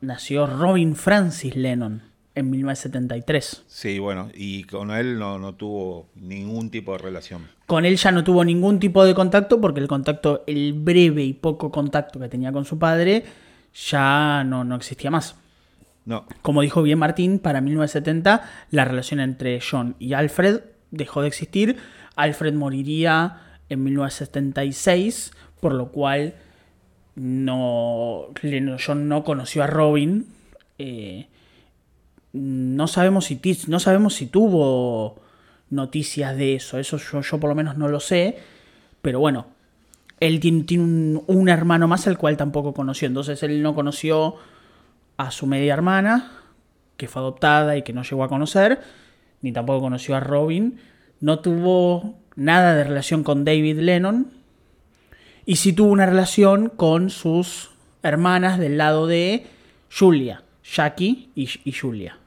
[0.01, 2.03] nació Robin Francis Lennon
[2.35, 3.65] en 1973.
[3.67, 7.49] Sí, bueno, y con él no, tuvo ningún tipo de relación.
[7.67, 11.33] Con él ya no tuvo ningún tipo de contacto porque el contacto, el breve y
[11.33, 13.25] poco contacto que tenía con su padre,
[13.73, 15.37] ya no, no existía más.
[16.43, 21.77] Como dijo bien Martín, para 1970 la relación entre John y Alfred dejó de existir.
[22.17, 26.35] Alfred moriría en 1976, por lo cual
[27.15, 28.29] no,
[28.85, 30.27] John no conoció a Robin.
[30.79, 31.27] Eh,
[32.33, 35.21] no sabemos si, no sabemos si tuvo
[35.71, 36.79] noticias de eso.
[36.79, 38.39] Eso yo, por lo menos no lo sé.
[39.03, 39.47] Pero bueno,
[40.21, 43.09] él tiene, un, hermano más al cual tampoco conoció.
[43.09, 44.37] Entonces él no conoció
[45.21, 46.33] a su media hermana,
[46.97, 48.81] que fue adoptada y que no llegó a conocer.
[49.43, 50.81] Ni tampoco conoció a Robin.
[51.21, 54.33] No tuvo nada de relación con David Lennon.
[55.47, 57.71] Y sí tuvo una relación con sus
[58.03, 59.47] hermanas del lado de
[59.91, 62.21] Julia, Jackie y Julia.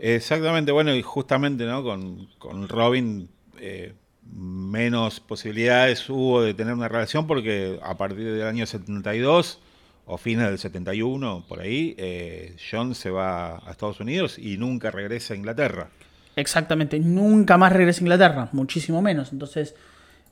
[0.00, 1.82] Exactamente, bueno, y justamente ¿no?
[1.82, 3.94] con, Robin eh,
[4.32, 9.60] menos posibilidades hubo de tener una relación porque a partir del año 72
[10.08, 14.90] o fines del 71, por ahí, eh, John se va a Estados Unidos y nunca
[14.90, 15.90] regresa a Inglaterra.
[16.34, 19.32] Exactamente, nunca más regresa a Inglaterra, muchísimo menos.
[19.32, 19.74] Entonces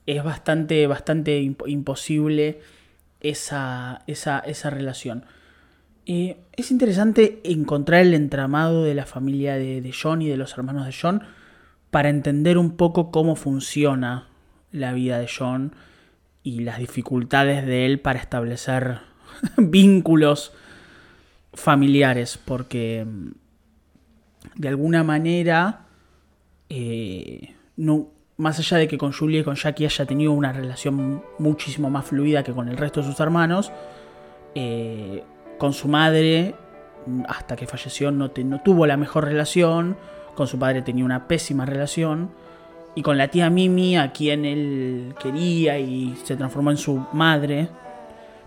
[0.06, 2.60] es bastante, bastante imposible
[3.20, 5.24] esa, esa, esa relación
[6.06, 10.94] es interesante encontrar el entramado de la familia de, John y de los hermanos de
[10.98, 11.22] John
[11.90, 14.28] para entender un poco cómo funciona
[14.70, 15.74] la vida de John
[16.44, 19.00] y las dificultades de él para establecer
[19.56, 20.52] vínculos
[21.52, 23.30] familiares, porque mm,
[24.56, 25.86] de alguna manera
[26.68, 27.54] eh,
[28.36, 32.06] más allá de que con Julia y con Jackie haya tenido una relación muchísimo más
[32.06, 33.72] fluida que con el resto de sus hermanos,
[34.54, 35.22] eh,
[35.58, 36.54] con su madre,
[37.28, 39.96] hasta que falleció, no, no tuvo la mejor relación,
[40.34, 42.30] con su padre tenía una pésima relación,
[42.94, 47.68] y con la tía Mimi, a quien él quería y se transformó en su madre,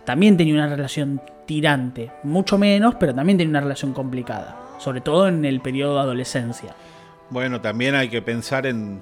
[0.09, 5.27] también tenía una relación tirante, mucho menos, pero también tenía una relación complicada, sobre todo
[5.27, 6.75] en el periodo de adolescencia.
[7.29, 9.01] Bueno, también hay que pensar en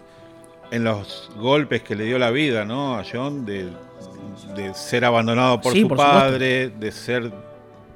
[0.71, 2.97] en los golpes que le dio la vida, ¿no?
[2.97, 3.69] A John, de,
[4.73, 7.31] ser abandonado por su padre, de ser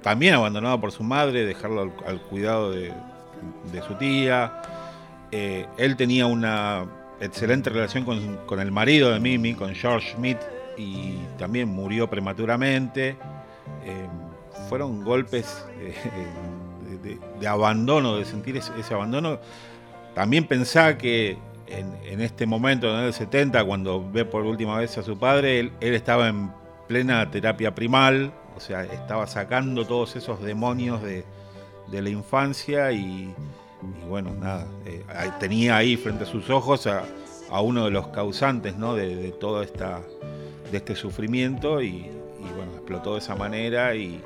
[0.02, 2.94] también abandonado por su madre, dejarlo al, cuidado de,
[3.88, 4.62] su tía.
[5.32, 6.86] Eh, él tenía una
[7.20, 10.40] excelente relación con, el marido de Mimi, con George Smith,
[10.78, 13.18] y también murió prematuramente.
[13.84, 14.08] Eh,
[14.70, 19.40] fueron golpes eh, de, abandono, de sentir ese, ese abandono.
[20.14, 21.38] También pensaba que
[22.06, 25.72] en, este momento, en el 70, cuando ve por última vez a su padre, él,
[25.80, 26.52] estaba en
[26.88, 31.24] plena terapia primal, o sea, estaba sacando todos esos demonios de,
[31.92, 33.34] la infancia y,
[34.08, 35.04] bueno, nada, eh,
[35.40, 37.04] tenía ahí frente a sus ojos a,
[37.62, 38.96] uno de los causantes ¿no?
[38.96, 40.02] de, todo esta,
[40.72, 42.10] de este sufrimiento y,
[42.56, 44.22] bueno, explotó de esa manera y,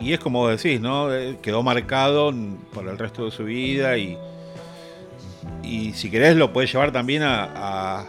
[0.00, 1.12] y es como decís, ¿no?
[1.12, 2.32] Eh, quedó marcado
[2.72, 4.18] por el resto de su vida y,
[5.62, 8.06] y si querés lo puedes llevar también a,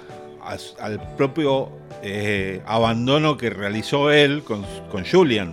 [0.79, 1.69] al propio
[2.03, 4.63] eh, abandono que realizó él con,
[5.09, 5.51] Julian.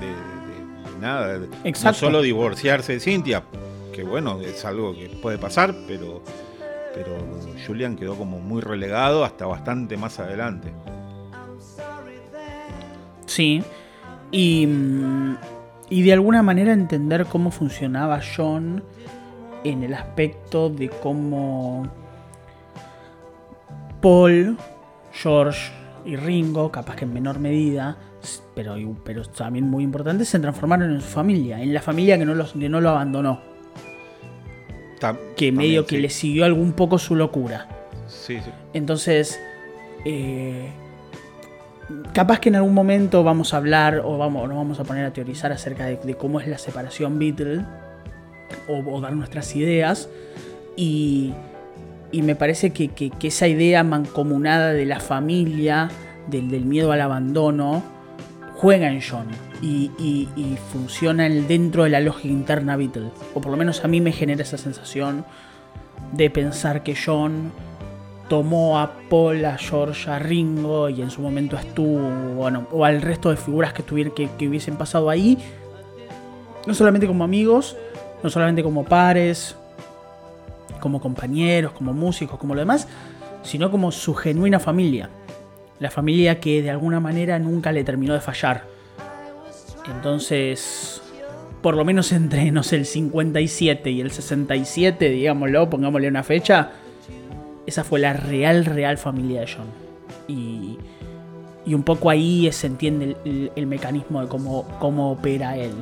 [0.00, 3.44] De, nada, no solo divorciarse de Cintia,
[3.92, 6.22] que bueno, es algo que puede pasar, pero,
[6.96, 7.18] pero
[7.66, 10.72] Julian quedó como muy relegado hasta bastante más adelante.
[13.26, 13.62] Sí,
[14.32, 14.66] y,
[15.90, 18.82] y de alguna manera entender cómo funcionaba John
[19.62, 21.86] en el aspecto de cómo
[24.00, 24.56] Paul,
[25.12, 25.72] George
[26.06, 27.98] y Ringo, capaz que en menor medida,
[28.54, 32.34] pero, pero también muy importante, se transformaron en su familia, en la familia que no,
[32.34, 33.55] los, no lo abandonó.
[35.36, 37.68] Que medio que le siguió algún poco su locura.
[38.72, 39.40] Entonces,
[40.04, 40.70] eh,
[42.12, 45.12] capaz que en algún momento vamos a hablar o vamos, nos vamos a poner a
[45.12, 47.64] teorizar acerca de, de cómo es la separación Beatle
[48.68, 50.08] o, dar nuestras ideas.
[50.76, 51.32] Y,
[52.12, 55.90] me parece que, esa idea mancomunada de la familia,
[56.28, 57.82] del, miedo al abandono,
[58.54, 59.26] juega en John
[59.62, 63.10] y, funciona dentro de la lógica interna Beatle.
[63.34, 65.24] O por lo menos a mí me genera esa sensación
[66.12, 67.52] de pensar que John
[68.28, 73.00] tomó a Paul, a George, a Ringo y en su momento estuvo, bueno, o al
[73.00, 75.38] resto de figuras que, que, que hubiesen pasado ahí,
[76.66, 77.76] no solamente como amigos,
[78.22, 79.56] no solamente como pares,
[80.80, 82.88] como compañeros, como músicos, como lo demás,
[83.42, 85.08] sino como su genuina familia.
[85.78, 88.75] La familia que de alguna manera nunca le terminó de fallar.
[89.90, 91.00] Entonces,
[91.62, 96.72] por lo menos entre, no sé, el 57 y el 67, digámoslo, pongámosle una fecha,
[97.66, 99.66] esa fue la real, real familia de John.
[100.28, 100.78] Y,
[101.64, 103.16] y un poco ahí se entiende
[103.54, 105.72] el, mecanismo de cómo, cómo opera él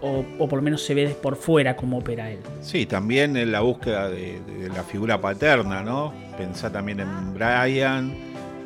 [0.00, 2.38] o, por lo menos se ve por fuera cómo opera él.
[2.62, 4.40] Sí, también en la búsqueda de,
[4.74, 6.12] la figura paterna, ¿no?
[6.36, 8.14] Pensá también en Brian,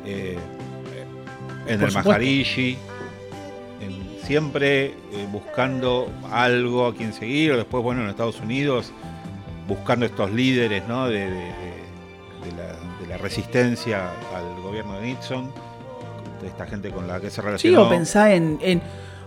[0.05, 0.37] eh,
[1.67, 2.77] en el Maharishi,
[4.31, 8.93] siempre eh, buscando algo a quien seguir, después, bueno, en Estados Unidos,
[9.67, 11.09] buscando estos líderes, ¿no?
[11.09, 11.51] De,
[13.09, 15.51] la, resistencia al gobierno de Nixon,
[16.41, 17.81] de esta gente con la que se relacionó.
[17.81, 18.81] Sí, o pensá en, en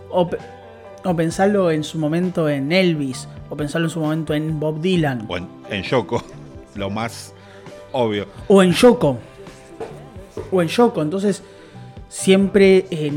[0.09, 5.27] o pensarlo en su momento en Elvis, o pensarlo en su momento en Bob Dylan.
[5.29, 6.23] O en, Yoko,
[6.73, 7.31] lo más
[7.91, 8.25] obvio.
[8.47, 9.19] O en Yoko.
[10.51, 11.03] O en Yoko.
[11.03, 11.43] Entonces,
[12.09, 13.11] siempre, eh,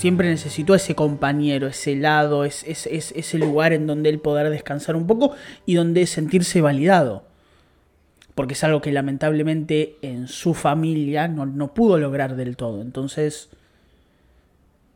[0.00, 5.32] siempre necesitó ese compañero, ese lado, ese, lugar en donde él poder descansar un poco
[5.66, 7.24] y donde sentirse validado.
[8.34, 12.80] Porque es algo que lamentablemente en su familia no, no pudo lograr del todo.
[12.80, 13.50] Entonces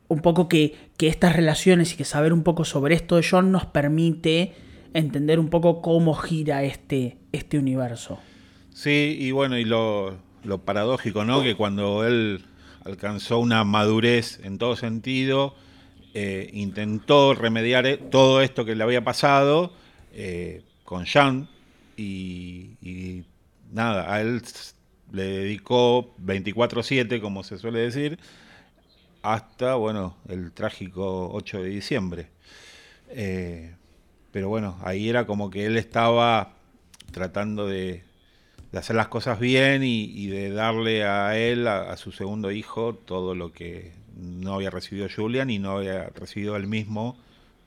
[0.08, 3.66] un poco que, estas relaciones y que saber un poco sobre esto de John nos
[3.66, 4.54] permite
[4.94, 8.20] entender un poco cómo gira este, este universo.
[8.72, 10.18] Sí, y bueno, y lo,
[10.64, 11.42] paradójico, ¿no?
[11.42, 12.42] Que cuando él
[12.84, 15.54] alcanzó una madurez en todo sentido,
[16.12, 19.72] eh, intentó remediar eh, todo esto que le había pasado
[20.12, 21.48] eh, con Jean
[21.96, 23.24] y,
[23.72, 24.42] nada, a él
[25.12, 28.18] le dedicó 24/7, como se suele decir,
[29.22, 32.28] hasta, bueno, el trágico 8 de diciembre.
[34.32, 36.54] Pero bueno, ahí era como que él estaba
[37.12, 38.02] tratando de,
[38.78, 43.52] hacer las cosas bien y, de darle a él, a, su segundo hijo, todo lo
[43.52, 47.16] que no había recibido Julian y no había recibido él mismo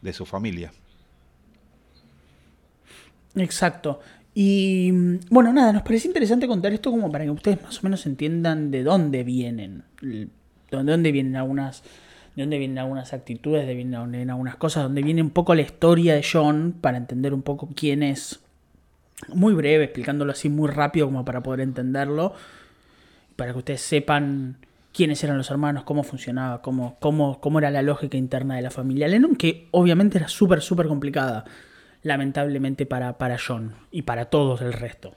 [0.02, 0.72] de su familia.
[3.36, 4.00] Exacto.
[4.34, 4.92] Y
[5.30, 8.70] bueno, nada, nos parece interesante contar esto como para que ustedes más o menos entiendan
[8.70, 10.30] de dónde vienen, de
[10.70, 11.82] dónde vienen algunas,
[12.36, 15.64] de dónde vienen algunas actitudes, de dónde vienen algunas cosas, dónde viene un poco la
[15.64, 18.40] historia de John, para entender un poco quién es.
[19.30, 22.34] Muy breve, explicándolo así muy rápido como para poder entenderlo,
[23.36, 24.58] para que ustedes sepan
[24.94, 28.72] quiénes eran los hermanos, cómo funcionaba, cómo, cómo, cómo era la lógica interna de la
[28.72, 31.46] familia Lennon, que obviamente era súper, súper complicada
[32.04, 35.14] lamentablemente para, para John y para todos el resto.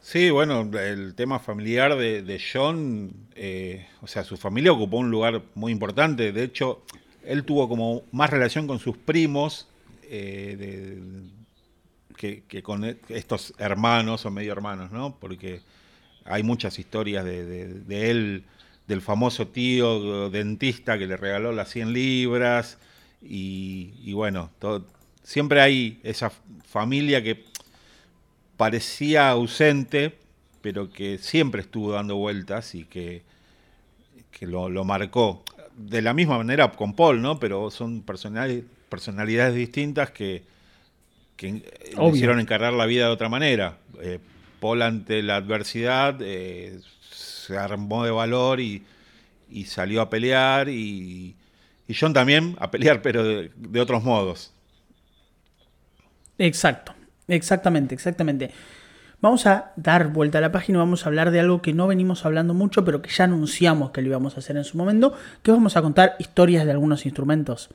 [0.00, 5.42] Sí, bueno, el tema familiar de, John, eh, o sea, su familia ocupó un lugar
[5.54, 6.32] muy importante.
[6.32, 6.82] De hecho,
[7.24, 9.68] él tuvo como más relación con sus primos
[10.04, 11.00] eh,
[12.18, 15.16] que, con estos hermanos o medio hermanos, ¿no?
[15.18, 15.62] Porque
[16.24, 18.44] hay muchas historias de, él,
[18.86, 22.78] del famoso tío dentista que le regaló las 100 libras.
[23.22, 24.50] Y, bueno,
[25.22, 26.30] siempre hay esa
[26.66, 27.44] familia que
[28.56, 30.18] parecía ausente,
[30.60, 33.22] pero que siempre estuvo dando vueltas y que,
[34.30, 35.42] que lo, marcó.
[35.76, 37.38] De la misma manera con Paul, ¿no?
[37.38, 40.42] Pero son personalidades, distintas que,
[41.38, 41.62] que
[42.12, 43.78] hicieron encargar la vida de otra manera.
[44.02, 44.18] Eh,
[44.60, 46.80] Paul ante la adversidad eh,
[47.10, 48.84] se armó de valor y,
[49.64, 51.36] salió a pelear y,
[51.98, 54.52] John también a pelear, pero de otros modos.
[56.36, 56.92] Exacto,
[57.28, 58.50] exactamente, exactamente.
[59.20, 62.24] Vamos a dar vuelta a la página, vamos a hablar de algo que no venimos
[62.26, 65.50] hablando mucho, pero que ya anunciamos que lo íbamos a hacer en su momento, que
[65.50, 67.70] vamos a contar historias de algunos instrumentos.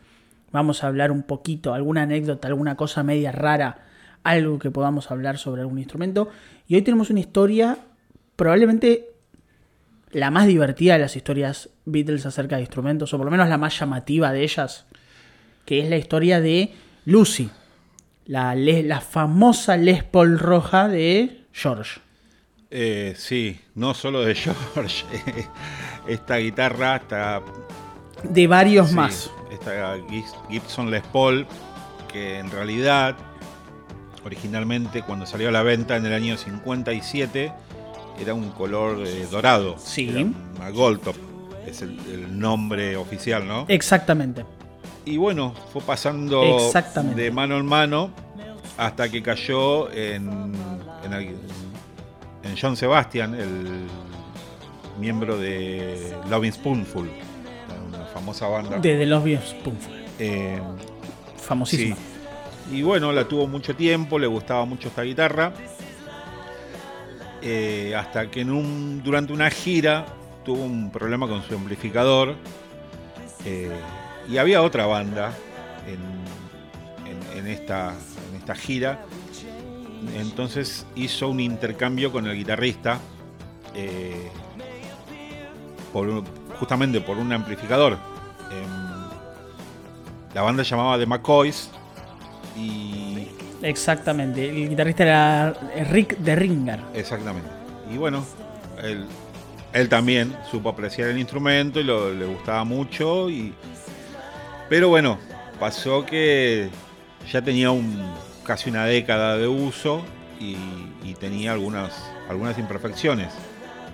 [0.54, 3.80] Vamos a hablar un poquito, alguna anécdota, alguna cosa media rara,
[4.24, 6.30] algo que podamos hablar sobre algún instrumento.
[6.68, 7.80] Y hoy tenemos una historia
[8.36, 9.10] probablemente
[10.12, 13.58] la más divertida de las historias Beatles acerca de instrumentos, o por lo menos la
[13.58, 14.86] más llamativa de ellas,
[15.66, 16.72] que es la historia de
[17.06, 17.49] Lucy,
[18.26, 21.99] la, la famosa Les Paul roja de George.
[22.70, 24.36] Eh, sí, no solo de
[24.74, 25.06] George.
[26.08, 27.41] esta guitarra está.
[28.24, 29.32] De varios más.
[29.54, 29.97] Esta
[30.49, 31.45] Gibson Les Paul,
[32.12, 33.16] que en realidad,
[34.26, 37.51] originalmente, cuando salió a la venta en el año 57,
[38.20, 39.76] era un color eh, dorado.
[39.78, 40.10] Sí.
[40.56, 41.16] una Gold Top.
[41.68, 43.66] Es el nombre oficial, ¿no?
[43.70, 44.43] Exactamente.
[45.06, 46.72] Y bueno, fue pasando
[47.16, 48.12] de mano en mano
[48.78, 50.54] hasta que cayó en,
[51.04, 53.88] en, John Sebastian, el
[54.99, 57.10] miembro de Loving Spoonful,
[58.24, 58.80] famosa banda.
[58.80, 59.94] De The Spoonful.
[60.18, 60.60] Eh,
[61.38, 61.98] Famosísima.
[62.72, 65.52] Y bueno, la tuvo mucho tiempo, le gustaba mucho esta guitarra.
[67.42, 70.06] Eh, hasta que en un, durante una gira
[70.46, 72.36] tuvo un problema con su amplificador.
[73.44, 73.70] Eh,
[74.30, 75.34] y había otra banda
[77.36, 77.94] en, esta,
[78.30, 79.04] en esta gira.
[80.16, 83.00] Entonces hizo un intercambio con el guitarrista.
[86.58, 88.12] Justamente por un amplificador.
[88.62, 91.70] Em, la banda llamaba The McCoys.
[92.58, 93.28] Y.
[93.62, 94.49] Exactamente.
[94.49, 95.54] El guitarrista era
[95.91, 96.80] Rick de Ringer.
[96.93, 97.49] Exactamente.
[97.93, 98.26] Y bueno,
[98.82, 99.08] él,
[99.72, 103.30] él también supo apreciar el instrumento y lo, le gustaba mucho.
[103.30, 103.54] Y
[104.70, 105.20] pero bueno,
[105.60, 106.70] pasó que
[107.32, 108.12] ya tenía un,
[108.43, 110.04] casi una década de uso
[110.39, 110.56] y,
[111.20, 111.93] tenía algunas,
[112.28, 113.30] algunas imperfecciones.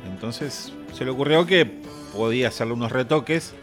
[0.10, 1.66] Entonces se le ocurrió que
[2.16, 3.54] podía hacerle unos retoques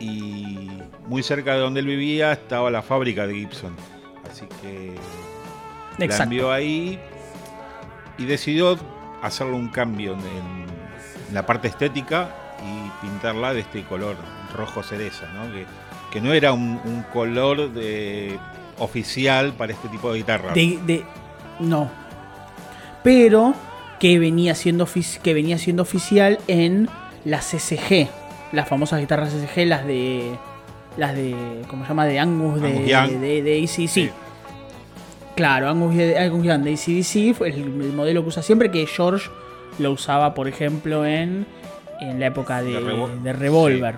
[0.00, 0.68] y
[1.06, 3.76] muy cerca de donde él vivía estaba la fábrica de Gibson.
[4.28, 4.94] Así que
[5.98, 6.98] la envió ahí
[8.18, 8.78] y decidió
[9.22, 10.70] hacerle un cambio en,
[11.32, 14.16] la parte estética y pintarla de este color
[14.56, 15.44] rojo cereza, ¿no?
[16.10, 18.36] que no era un, color de,
[18.78, 20.52] oficial para este tipo de guitarra.
[20.52, 21.04] De,
[21.60, 21.88] no.
[23.04, 23.54] Pero
[24.00, 24.88] que venía, siendo,
[25.22, 26.88] que venía siendo oficial en
[27.24, 28.08] las CCG,
[28.52, 30.36] las famosas guitarras CCG, las de.
[30.96, 31.62] Las de.
[31.68, 32.06] ¿Cómo se llama?
[32.06, 34.12] De Angus, de, de, de, ACDC.
[35.36, 39.30] Claro, Angus, Angus Young de ACDC fue el, modelo que usa siempre, que George
[39.78, 41.46] lo usaba, por ejemplo, en,
[42.00, 42.72] en la época de,
[43.22, 43.96] de Revolver.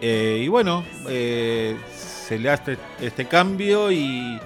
[0.00, 4.38] Eh, y bueno, eh, se le hace este cambio y,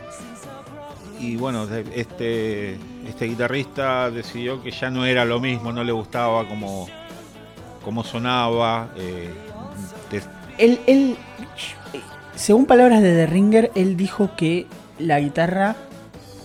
[1.21, 6.49] y bueno, este, este guitarrista decidió que ya no era lo mismo, no le gustaba
[6.49, 6.89] como,
[7.83, 8.91] como sonaba.
[8.97, 9.31] Eh,
[12.35, 14.67] según palabras de The Ringer, él dijo que
[14.99, 15.77] la guitarra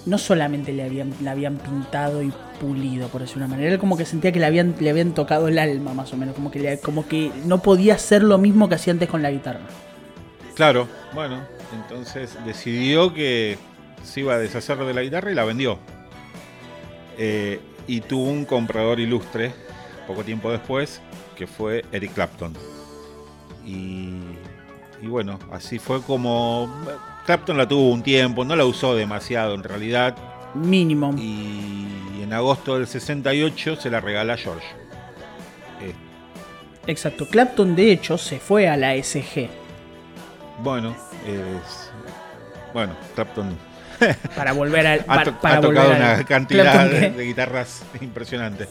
[0.05, 2.31] no solamente le habían, la habían pintado y
[2.61, 5.47] pulido, por decir una manera, era como que sentía que le habían, le habían tocado
[5.47, 8.67] el alma, más o menos, como que, le- como que no podía hacer lo mismo
[8.69, 9.59] que hacía antes con la guitarra.
[10.55, 11.41] Claro, bueno,
[11.75, 13.57] entonces decidió que
[14.03, 15.77] se iba a deshacer de la guitarra y la vendió.
[17.17, 19.51] Eh, y tuvo un comprador ilustre
[20.07, 21.01] poco tiempo después,
[21.37, 22.53] que fue Eric Clapton.
[23.65, 24.09] Y,
[25.01, 26.73] y bueno, así fue como...
[27.25, 30.15] Clapton la tuvo un tiempo, no la usó demasiado en realidad.
[30.53, 31.13] Mínimo.
[31.17, 34.65] Y en agosto del 68 se la regala a George.
[35.81, 35.93] Eh,
[36.87, 37.27] Exacto.
[37.29, 39.49] Clapton, de hecho, se fue a la SG
[40.63, 40.95] bueno,
[41.27, 41.91] es-
[42.73, 43.55] bueno, Clapton
[44.35, 44.93] para volver a.
[45.07, 48.67] Ha, to- para ha tocado al- una cantidad de guitarras impresionante.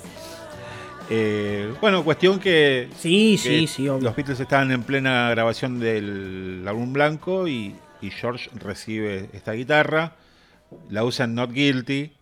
[1.09, 4.05] Eh, bueno, cuestión que, Sí, que sí, sí, obvio.
[4.05, 10.17] los Beatles estaban en plena grabación del álbum blanco y, y George recibe esta guitarra,
[10.91, 12.13] la usa en Not Guilty.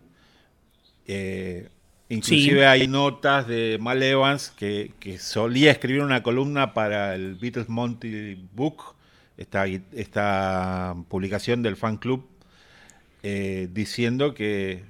[1.07, 1.68] eh,
[2.11, 2.64] inclusive Sí.
[2.64, 8.35] hay notas de Mal Evans que, que solía escribir una columna para el Beatles Monty
[8.53, 8.95] Book,
[9.39, 12.26] esta, publicación del fan club,
[13.22, 14.85] eh, diciendo que,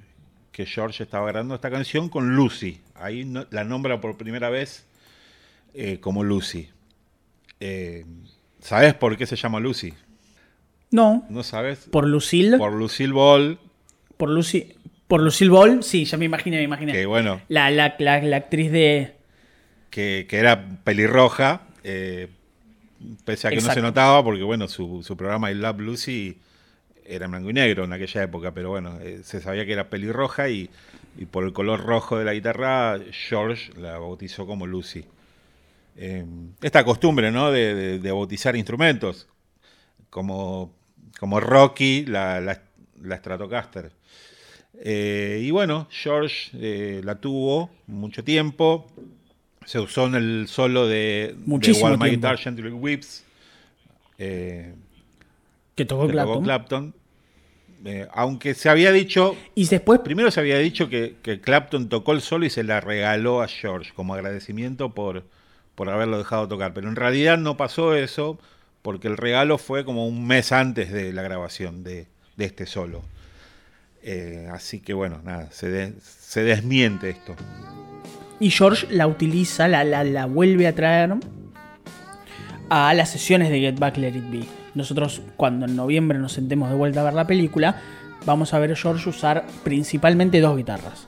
[0.51, 2.81] que George estaba grabando esta canción con Lucy.
[2.95, 4.85] Ahí no- la nombra por primera vez
[5.73, 6.69] eh, como Lucy.
[7.59, 8.05] Eh,
[8.59, 9.93] ¿Sabes por qué se llama Lucy?
[10.91, 11.87] No, ¿No sabes?
[11.91, 12.57] por Lucille.
[12.57, 13.59] Por Lucille Ball,
[14.17, 14.73] Por Lucy.
[15.07, 16.91] Por Lucille Ball, sí, ya me imaginé, me imaginé.
[16.93, 19.13] que bueno, La, la, la, la actriz de.
[19.91, 22.29] que, que era pelirroja, eh,
[23.23, 26.37] pese a que no se notaba, porque bueno, su, su programa I Love Lucy
[27.05, 29.89] era en blanco y negro en aquella época, pero bueno, eh, se sabía que era
[29.89, 30.71] pelirroja y,
[31.17, 35.05] y por el color rojo de la guitarra, George la bautizó como Lucy.
[35.97, 36.25] Eh,
[36.61, 37.51] esta costumbre, ¿no?
[37.51, 39.27] De, de- de bautizar instrumentos,
[40.09, 40.73] como,
[41.19, 42.61] como Rocky, la, la,
[43.01, 43.91] la Stratocaster.
[44.77, 48.87] Eh, y bueno, George eh, la tuvo mucho tiempo.
[49.65, 52.09] Se usó en el solo de, de While My.
[52.11, 53.23] Guitar Gently Weeps.
[54.17, 54.73] eh,
[55.75, 56.07] Que tocó.
[56.43, 56.93] Clapton.
[57.87, 59.99] Eh, aunque se había dicho, Y después.
[59.99, 63.47] primero se había dicho que, que Clapton tocó el solo y se la regaló a
[63.47, 65.23] George como agradecimiento por,
[65.75, 66.73] por haberlo dejado tocar.
[66.73, 68.39] Pero en realidad no pasó eso
[68.81, 72.07] porque el regalo fue como un mes antes de la grabación de,
[72.37, 73.03] de este solo.
[74.01, 77.35] Eh, así que bueno, nada, se, de- se desmiente esto.
[78.39, 81.13] Y George la utiliza, la, la, la vuelve a traer
[82.69, 84.45] a las sesiones de Get Back Let It Be.
[84.75, 87.81] Nosotros, cuando en noviembre nos sentemos de vuelta a ver la película,
[88.25, 91.07] vamos a ver a George usar principalmente dos guitarras.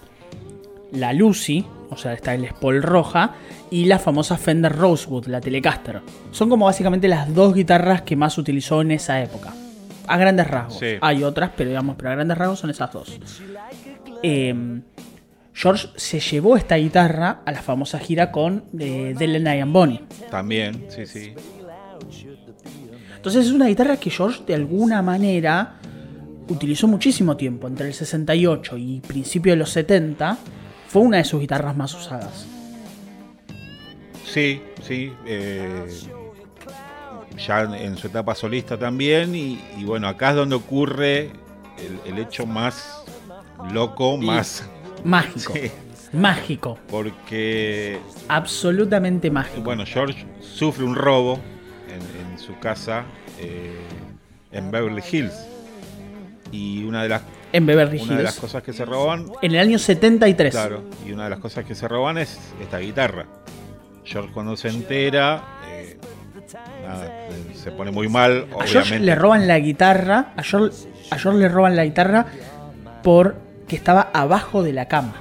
[0.91, 3.35] La Lucy, o sea, esta Les Paul roja,
[3.69, 6.01] y la famosa Fender Rosewood, la Telecaster.
[6.31, 9.53] Son como básicamente las dos guitarras que más utilizó en esa época.
[10.07, 10.79] A grandes rasgos.
[10.79, 10.95] Sí.
[11.01, 13.19] Hay otras, pero digamos, pero a grandes rasgos son esas dos.
[14.23, 14.81] Eh,
[15.53, 20.01] George se llevó esta guitarra a la famosa gira con eh, Dylan and Bonnie.
[20.29, 21.33] También, sí, sí.
[23.27, 25.73] Entonces es una guitarra que George de alguna manera
[26.47, 30.37] utilizó muchísimo tiempo, entre el 68 y principio de los 70,
[30.87, 32.45] fue una de sus guitarras más usadas.
[34.23, 35.11] Sí, sí.
[35.25, 35.87] eh,
[37.45, 39.35] ya en- su etapa solista también.
[39.35, 43.03] Y, y bueno, acá es donde ocurre el, el hecho más
[43.73, 44.63] loco, Y- más.
[45.03, 45.53] Mágico.
[46.07, 46.77] Sí, Mágico.
[46.89, 47.99] porque,
[48.29, 49.63] Absolutamente mágico.
[49.63, 51.37] bueno, George sufre un robo
[52.47, 53.03] su casa
[53.39, 53.75] eh,
[54.51, 55.33] en Beverly Hills.
[56.51, 57.21] Y una de las,
[57.51, 58.41] en Beverly una de las Hills.
[58.41, 60.53] cosas que se roban En el año 73.
[60.53, 63.25] Claro, y una de las cosas que se roban es esta guitarra.
[64.05, 65.97] George cuando se entera, eh,
[66.87, 67.11] nada,
[67.53, 68.99] se pone muy mal, A George obviamente.
[69.05, 70.33] le roban la guitarra.
[70.37, 72.25] A George, a George le roban la guitarra
[73.03, 75.15] porque estaba abajo de la cama.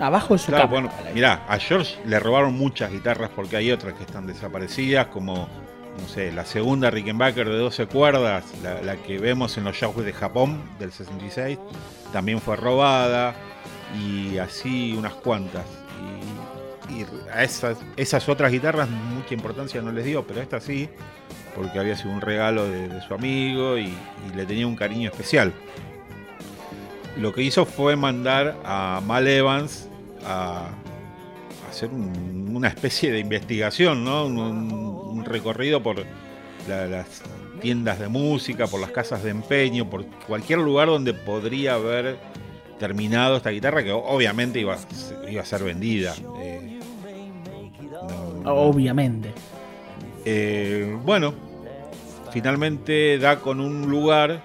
[0.00, 0.72] Abajo de su Claro, cama.
[0.72, 5.48] bueno, mirá, a George le robaron muchas guitarras porque hay otras que están desaparecidas, como,
[6.00, 10.04] no sé, la segunda Rickenbacker de 12 cuerdas, la, la que vemos en los shows
[10.04, 11.58] de Japón del 66,
[12.12, 13.34] también fue robada,
[13.94, 15.64] y así unas cuantas.
[16.90, 20.88] Y, a esas, esas otras guitarras mucha importancia no les dio, pero esta sí,
[21.54, 23.92] porque había sido un regalo de, su amigo y,
[24.34, 25.52] le tenía un cariño especial.
[27.16, 29.88] Lo que hizo fue mandar a Mal Evans
[30.24, 30.68] a
[31.76, 34.26] hacer un- una especie de investigación, ¿no?
[34.26, 36.04] Un, un recorrido por
[36.68, 37.22] la- las
[37.60, 42.16] tiendas de música, por las casas de empeño, por cualquier lugar donde podría haber
[42.78, 46.14] terminado esta guitarra, que obviamente iba, a- iba a ser vendida.
[46.40, 46.78] Eh,
[48.42, 49.30] no- Obviamente.
[50.24, 51.34] eh, bueno,
[52.32, 54.42] finalmente da con un lugar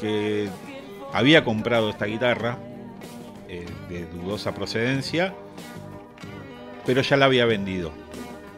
[0.00, 0.48] que
[1.12, 2.58] había comprado esta guitarra
[3.48, 5.34] eh, de dudosa procedencia,
[6.90, 7.92] pero ya la había vendido.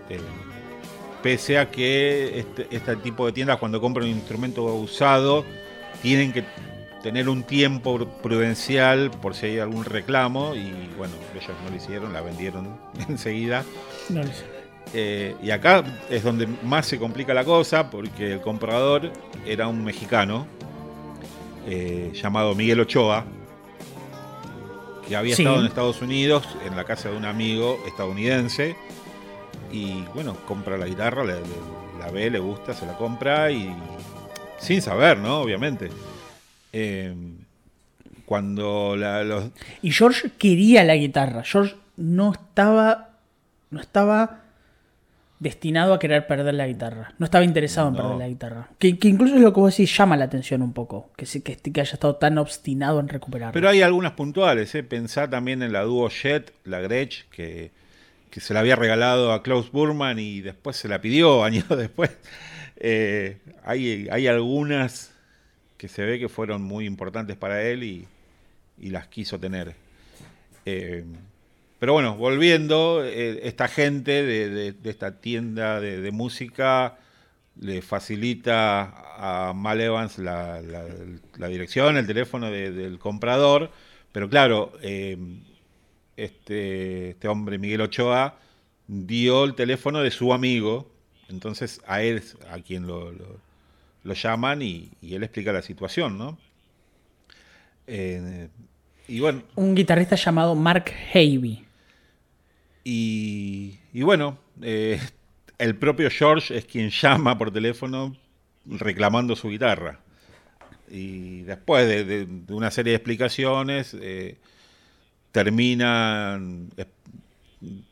[0.09, 0.19] Eh,
[1.23, 5.45] pese a que este, este, tipo de tiendas cuando compran un instrumento usado
[6.01, 6.43] tienen que
[7.03, 12.15] tener un tiempo prudencial por si hay algún reclamo y bueno, ellos no lo hicieron,
[12.15, 12.75] la vendieron
[13.11, 13.67] enseguida.
[14.95, 19.13] Eh, y acá es donde más se complica la cosa porque el comprador
[19.45, 20.47] era un mexicano
[21.67, 23.27] eh, llamado Miguel Ochoa,
[25.07, 28.77] que había estado en Estados Unidos en la casa de un amigo estadounidense
[29.73, 33.75] y bueno, compra la guitarra, la, ve, le gusta, se la compra y
[34.59, 35.41] sin saber, ¿no?
[35.41, 35.91] Obviamente.
[36.73, 37.15] Eh,
[38.27, 39.45] cuando los...
[39.83, 41.43] Y George quería la guitarra.
[41.43, 43.11] George no estaba.
[43.71, 44.42] No estaba
[45.43, 47.15] destinado a querer perder la guitarra.
[47.19, 48.69] No estaba interesado en perder la guitarra.
[48.79, 51.11] Que, incluso es lo que vos decís, llama la atención un poco.
[51.17, 53.53] Que, que, que haya estado tan obstinado en recuperarla.
[53.53, 54.85] Pero hay algunas puntuales, ¿eh?
[54.85, 57.73] Pensá también en la dúo Jet, la Gretsch, que,
[58.31, 62.17] que se la había regalado a Klaus Burman y después se la pidió años después.
[62.77, 65.13] Eh, hay, hay algunas
[65.77, 68.09] que se ve que fueron muy importantes para él y,
[68.79, 69.75] las quiso tener.
[70.67, 71.05] Eh,
[71.83, 76.97] pero bueno, volviendo, eh, esta gente de, esta tienda de, música
[77.61, 80.63] le facilita a Mal Evans la,
[81.49, 83.73] dirección, el teléfono del comprador,
[84.13, 85.19] pero claro, eh,
[86.17, 88.37] este, este hombre, Miguel Ochoa,
[88.87, 90.89] dio el teléfono de su amigo,
[91.29, 96.39] entonces a él, a quien lo llaman y, él explica la situación, ¿no?
[97.89, 98.51] Eh,
[99.09, 99.43] y bueno.
[99.57, 101.72] Un guitarrista llamado Mark Havey.
[102.85, 105.01] Y, bueno, eh,
[105.59, 108.17] el propio George es quien llama por teléfono
[108.67, 110.01] reclamando su guitarra.
[110.91, 114.37] Y después de, una serie de explicaciones, eh,
[115.31, 116.71] terminan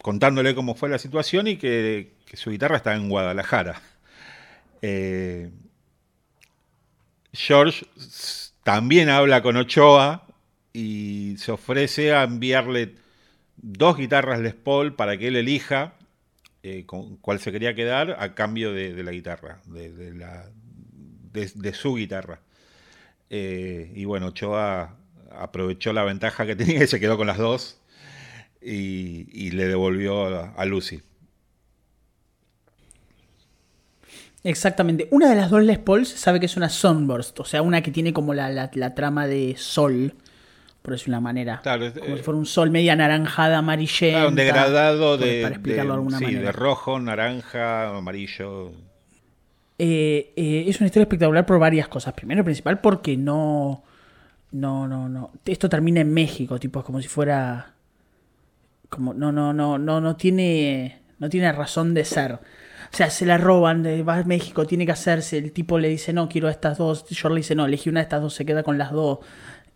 [0.03, 3.81] contándole cómo fue la situación y que, su guitarra está en Guadalajara.
[7.33, 7.87] George
[8.63, 10.27] también habla con Ochoa
[10.73, 12.95] y se ofrece a enviarle
[13.63, 15.95] dos guitarras Les Paul para que él elija
[16.63, 20.51] eh, con cuál se quería quedar a cambio de, la guitarra, de, la,
[21.73, 22.41] su guitarra.
[23.31, 24.97] Eh, y bueno, Ochoa
[25.31, 27.81] aprovechó la ventaja que tenía y se quedó con las dos
[28.61, 31.03] y, le devolvió a Lucy.
[34.43, 35.09] Exactamente.
[35.11, 37.83] Una de las dos Les Paul se sabe que es una Sunburst, o sea, una
[37.83, 40.15] que tiene como la, trama de sol,
[40.83, 41.61] por decirlo de una manera.
[41.63, 44.19] Claro, como si fuera un sol media naranjada, amarillenta.
[44.19, 48.73] Claro, un degradado de, para explicarlo de, alguna sí, de rojo, naranja, amarillo.
[49.79, 52.15] Eh, eh, es una historia espectacular por varias cosas.
[52.15, 53.83] Primero, principal, porque no.
[54.53, 55.31] No, no, no.
[55.45, 57.75] Esto termina en México, tipo, es como si fuera.
[58.89, 59.15] Como.
[59.15, 61.01] No, no, no, no, no tiene.
[61.19, 62.33] No tiene razón de ser.
[62.93, 65.39] O sea, se la roban, va a México, tiene que hacerse.
[65.39, 67.05] El tipo le dice, no, quiero estas dos.
[67.09, 69.21] George le dice, no, elegí una de estas dos, se queda con las dos.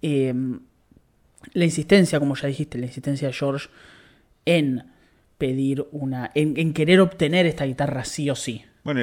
[0.03, 0.61] Em,
[1.53, 3.69] la insistencia, como ya dijiste, la insistencia de George
[4.45, 4.85] en
[5.39, 6.31] pedir una.
[6.35, 8.65] en, querer obtener esta guitarra sí o sí.
[8.83, 9.01] Bueno,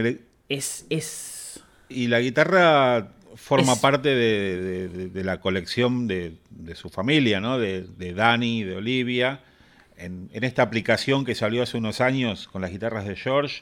[0.50, 1.64] es, es.
[1.90, 6.36] Y la guitarra forma parte de, la colección de,
[6.76, 7.60] su familia, ¿no?
[7.60, 9.42] De, de Dani, de Olivia.
[9.98, 13.62] En, en, esta aplicación que salió hace unos años con las guitarras de George,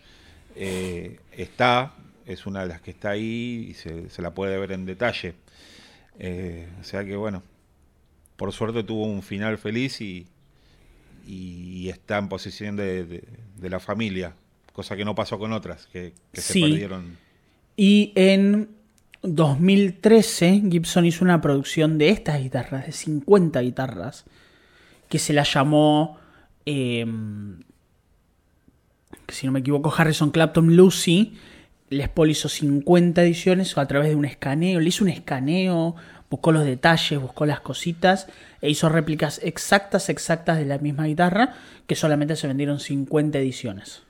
[0.56, 1.94] eh, está,
[2.26, 5.34] es una de las que está ahí y se, la puede ver en detalle.
[6.20, 7.44] Eh, o sea que bueno,
[8.40, 10.26] por suerte tuvo un final feliz y,
[11.28, 13.22] y está en posición de,
[13.62, 14.34] la familia,
[14.72, 17.18] cosa que no pasó con otras que, se perdieron.
[17.76, 18.70] Y en
[19.24, 24.24] 2013 Gibson hizo una producción de estas guitarras, de 50 guitarras,
[25.10, 26.18] que se la llamó
[26.66, 27.60] em,
[29.28, 31.34] si no me equivoco, Harrison Clapton Lucy.
[31.90, 34.80] Les Paul hizo 50 ediciones a través de un escaneo.
[34.80, 35.96] Le hizo un escaneo,
[36.30, 38.28] buscó los detalles, buscó las cositas
[38.62, 41.56] e hizo réplicas exactas, exactas de la misma guitarra,
[41.88, 44.04] que solamente se vendieron 50 ediciones.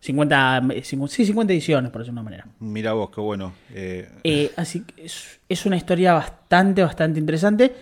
[0.00, 2.46] 50, sí, 50 ediciones, por decirlo de una manera.
[2.58, 3.52] Mira vos, qué bueno.
[3.72, 5.06] Eh, eh, así que
[5.48, 7.72] es, una historia bastante, bastante interesante.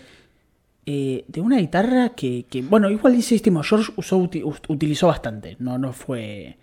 [0.85, 6.57] Eh, de una guitarra que, bueno, igual insistimos, George usó, utilizó bastante, no, no fue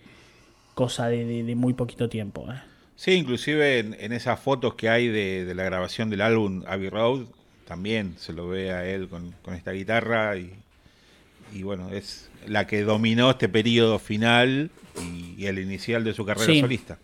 [0.75, 2.47] cosa de, muy poquito tiempo.
[2.53, 2.61] ¿eh?
[2.99, 7.27] Sí, inclusive en, esas fotos que hay de, la grabación del álbum Abbey Road,
[7.65, 13.31] también se lo ve a él con, esta guitarra y, bueno, es la que dominó
[13.31, 16.99] este periodo final y, el inicial de su carrera solista.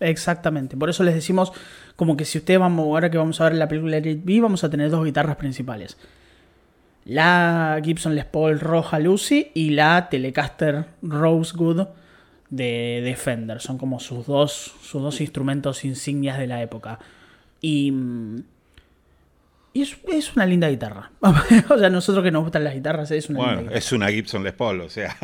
[0.00, 0.76] Exactamente.
[0.76, 1.52] Por eso les decimos
[1.94, 4.64] como que si ustedes vamos, ahora que vamos a ver la película de B, vamos
[4.64, 5.96] a tener dos guitarras principales.
[7.04, 11.86] La Gibson Les Paul Roja Lucy y la Telecaster Rosewood
[12.50, 13.60] de Defender.
[13.60, 16.98] Son como sus dos, sus dos instrumentos insignias de la época.
[17.60, 17.92] Y,
[19.72, 21.10] y es, es, una linda guitarra.
[21.20, 24.52] o sea, nosotros que nos gustan las guitarras, es una bueno, Es una Gibson Les
[24.52, 25.16] Paul, o sea.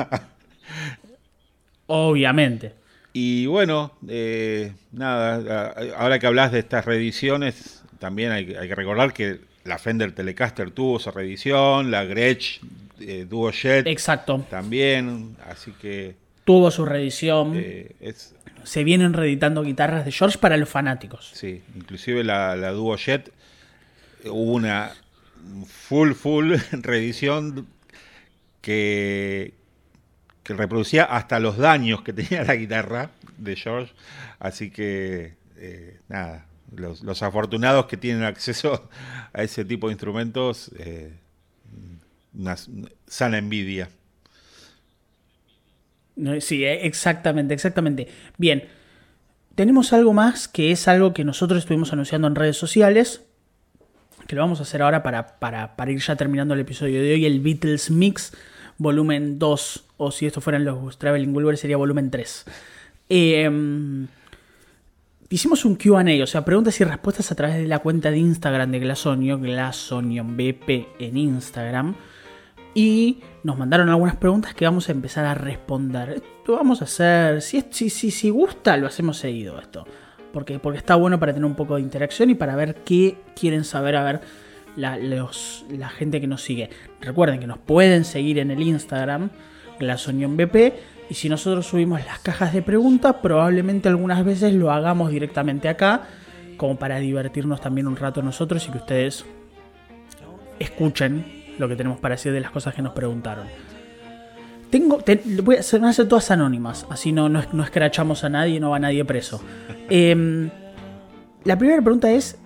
[1.86, 2.72] Obviamente.
[3.12, 9.38] Y bueno, eh, nada, ahora que hablas de estas reediciones, también hay, que recordar que
[9.62, 12.60] la Fender Telecaster tuvo su reedición, la Gretsch
[13.00, 14.44] eh, Duo Jet Exacto.
[14.50, 16.23] también, así que...
[16.44, 17.52] Tuvo su reedición.
[17.56, 18.14] Eh,
[18.64, 21.30] Se vienen reeditando guitarras de George para los fanáticos.
[21.34, 23.32] Sí, inclusive la, la Duo Jet
[24.24, 24.92] hubo una
[25.66, 27.66] full, full reedición
[28.60, 29.54] que,
[30.42, 33.92] que reproducía hasta los daños que tenía la guitarra de George.
[34.38, 38.88] Así que, eh, nada, los, afortunados que tienen acceso
[39.32, 41.12] a ese tipo de instrumentos, eh,
[42.34, 42.56] una
[43.06, 43.90] sana envidia.
[46.40, 48.08] Sí, eh, exactamente, exactamente.
[48.38, 48.64] Bien,
[49.54, 53.22] tenemos algo más que es algo que nosotros estuvimos anunciando en redes sociales,
[54.26, 57.14] que lo vamos a hacer ahora para, para, para ir ya terminando el episodio de
[57.14, 58.32] hoy, el Beatles Mix
[58.78, 62.44] volumen 2, o si esto fueran los Traveling Wilbur sería volumen 3.
[63.08, 64.06] Em,
[65.30, 68.70] hicimos un QA, o sea, preguntas y respuestas a través de la cuenta de Instagram
[68.70, 71.94] de Glasonio, Glasonion BP en Instagram.
[72.74, 76.10] Y nos mandaron algunas preguntas que vamos a empezar a responder.
[76.10, 79.86] Esto vamos a hacer, si, si, si, si gusta, lo hacemos seguido esto.
[80.32, 83.62] Porque, porque está bueno para tener un poco de interacción y para ver qué quieren
[83.62, 84.20] saber, a ver
[84.76, 86.70] la, la gente que nos sigue.
[87.00, 89.30] Recuerden que nos pueden seguir en el Instagram,
[89.78, 90.56] BP
[91.10, 96.08] y si nosotros subimos las cajas de preguntas, probablemente algunas veces lo hagamos directamente acá,
[96.56, 99.24] como para divertirnos también un rato nosotros y que ustedes
[100.58, 103.46] escuchen lo que tenemos para decir de las cosas que nos preguntaron.
[104.70, 105.00] Tengo,
[105.42, 108.58] voy a hacer, van a ser todas anónimas, así no, no, no escrachamos a nadie,
[108.58, 109.42] no va nadie preso.
[109.90, 110.50] Em,
[111.44, 112.38] la primera pregunta es,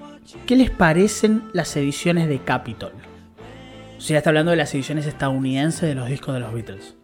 [0.44, 2.92] ¿qué les parecen las ediciones de Capitol?
[3.96, 6.94] O sea, está hablando de las ediciones estadounidenses de los discos de los Beatles.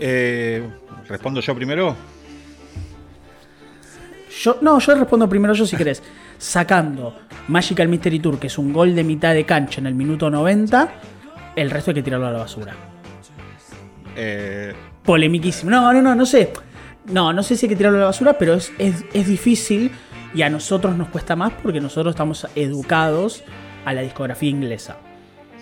[0.00, 0.68] Eh,
[1.08, 1.96] ¿Respondo yo primero?
[4.40, 6.02] Yo, no, yo respondo primero yo si querés.
[6.38, 7.14] Sacando
[7.48, 10.92] Magical Mystery Tour, que es un gol de mitad de cancha en el minuto 90,
[11.56, 12.74] el resto hay que tirarlo a la basura.
[14.16, 14.74] Eh...
[15.04, 15.70] Polemiquísimo.
[15.70, 16.52] No, no, no, no sé.
[17.06, 19.90] No, no sé si hay que tirarlo a la basura, pero es, es difícil
[20.34, 23.42] y a nosotros nos cuesta más porque nosotros estamos educados
[23.84, 24.98] a la discografía inglesa.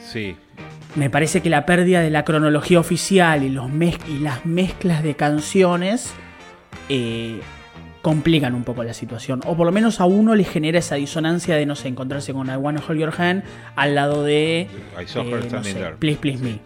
[0.05, 0.37] Sí,
[0.97, 3.71] me parece que la pérdida de la cronología oficial y, los
[4.09, 6.13] y las mezclas de canciones
[6.89, 7.41] eh,
[8.07, 9.41] complican un poco la situación.
[9.47, 12.47] O por lo menos a uno le genera esa disonancia de, no sé, encontrarse con
[12.47, 13.43] I Wanna Hold Your Hand
[13.75, 14.69] al lado de...
[14.97, 16.61] I saw her eh, Please, please me.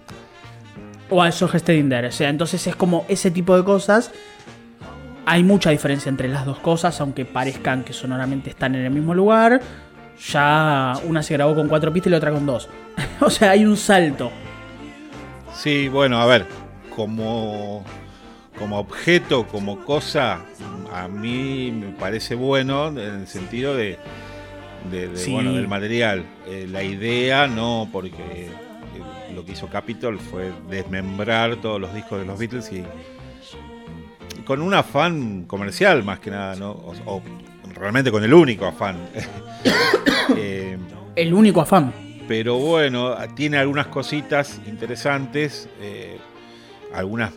[1.08, 2.06] O I saw her standing there.
[2.08, 4.10] O sea, entonces es como ese tipo de cosas.
[5.24, 9.14] Hay mucha diferencia entre las dos cosas, aunque parezcan que sonoramente están en el mismo
[9.14, 9.62] lugar
[10.30, 12.68] ya una se grabó con cuatro pistas y la otra con dos.
[13.20, 14.30] o sea, hay un salto.
[15.54, 16.44] Sí, bueno, a ver,
[16.94, 17.82] como,
[18.58, 20.40] como objeto, como cosa,
[20.92, 23.98] a mí me parece bueno en el sentido de,
[25.28, 26.24] bueno, del material.
[26.46, 28.50] Eh, la idea no, porque eh,
[29.34, 32.84] lo que hizo Capitol fue desmembrar todos los discos de los Beatles y
[34.44, 36.70] con un afán comercial más que nada, ¿no?
[36.72, 37.22] o
[37.74, 38.96] realmente con el único afán.
[40.36, 40.78] Eh,
[41.16, 41.92] el único afán.
[42.28, 46.18] Pero bueno, tiene algunas cositas interesantes, eh,
[46.94, 47.32] algunas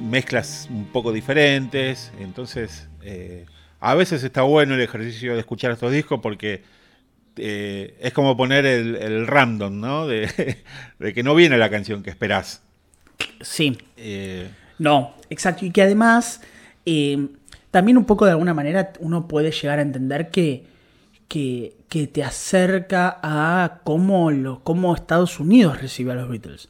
[0.00, 3.46] mezclas un poco diferentes, entonces eh,
[3.80, 6.62] a veces está bueno el ejercicio de escuchar estos discos porque
[7.36, 10.06] es como poner el, random, ¿no?
[10.06, 10.28] De,
[10.98, 12.62] de, que no viene la canción que esperás.
[13.40, 13.78] Sí.
[14.78, 15.64] no, exacto.
[15.64, 16.42] Y que además
[17.70, 20.66] también un poco de alguna manera uno puede llegar a entender que,
[21.28, 26.68] que, te acerca a cómo, lo, cómo Estados Unidos recibe a los Beatles.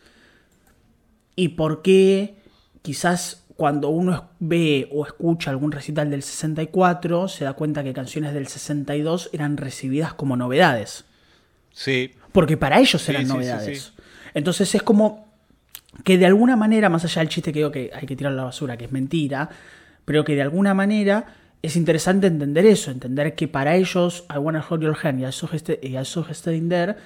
[1.36, 2.34] Y por qué
[2.82, 8.32] quizás cuando uno ve o escucha algún recital del 64 se da cuenta que canciones
[8.32, 11.04] del 62 eran recibidas como novedades.
[11.70, 12.12] Sí.
[12.32, 13.92] Porque para ellos eran novedades.
[14.32, 15.30] Entonces es como
[16.04, 18.44] que de alguna manera, más allá del chiste que digo que hay que tirar la
[18.44, 19.50] basura, que es mentira,
[20.06, 21.26] pero que de alguna manera
[21.60, 26.04] es interesante entender eso, entender que para ellos I Wanna Hold Your Hand y I
[26.06, 26.96] Saw Standing There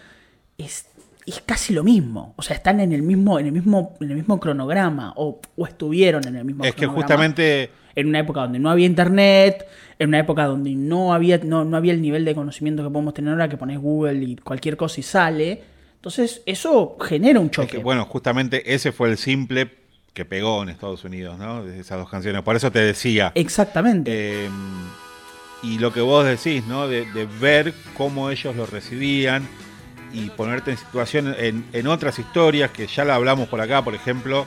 [0.57, 0.87] es,
[1.27, 2.35] es, casi lo mismo.
[2.37, 6.27] O sea, están en el mismo, en el mismo, en el mismo cronograma o, estuvieron
[6.27, 9.67] en el mismo es que justamente en una época donde no había internet,
[9.99, 13.15] en una época donde no había, no, no había el nivel de conocimiento que podemos
[13.15, 15.63] tener ahora, que pones Google y cualquier cosa y sale.
[15.97, 17.69] Entonces, eso genera un Es choque.
[17.69, 19.71] que, bueno, justamente ese fue el simple
[20.13, 21.65] que pegó en Estados Unidos, ¿no?
[21.65, 22.43] De esas dos canciones.
[22.43, 23.33] Por eso te decía.
[23.35, 24.45] Exactamente.
[24.45, 24.49] Eh,
[25.63, 26.89] y lo que vos decís, ¿no?
[26.89, 29.49] De, de ver cómo ellos lo recibían
[30.15, 33.95] y ponerte en situación en, en otras historias que ya la hablamos por acá, por
[33.95, 34.47] ejemplo,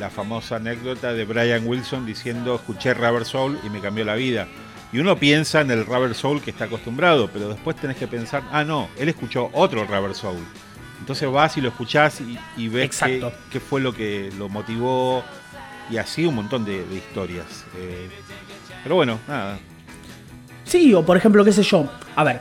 [0.00, 4.48] la famosa anécdota de Brian Wilson diciendo escuché Rubber Soul y me cambió la vida.
[4.92, 8.42] Y uno piensa en el Rubber Soul que está acostumbrado, pero después tenés que pensar,
[8.50, 10.42] ah, no, él escuchó otro Rubber Soul.
[10.98, 15.22] Entonces vas y lo escuchás y, y ves qué, qué fue lo que lo motivó
[15.90, 17.64] y así un montón de, de historias.
[17.76, 18.08] Eh,
[18.82, 19.58] pero bueno, nada,
[20.64, 21.86] Sí, o por ejemplo, qué sé yo.
[22.16, 22.40] A ver,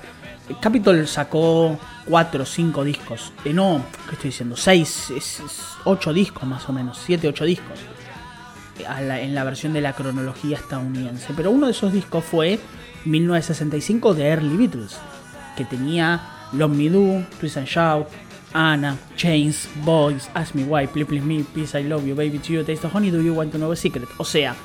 [0.62, 3.32] Capitol sacó cuatro o cinco discos.
[3.46, 4.56] Eh, no, ¿qué estoy diciendo?
[4.58, 6.98] Seis, es- es ocho discos más o menos.
[7.06, 7.80] Siete, ocho discos.
[8.88, 11.34] A la- en la versión de la cronología estadounidense.
[11.36, 12.60] Pero uno de esos discos fue
[13.06, 14.98] 1965 de Early Beatles.
[15.56, 16.20] Que tenía
[16.54, 18.08] Love Me Do, Twist and Shout,
[18.54, 22.54] Anna, Chains, Boys, Ask Me Why, Please Please Me, Peace I Love You, Baby To
[22.54, 24.08] You, Taste of Honey, Do You Want to Know a Secret.
[24.18, 24.56] O sea,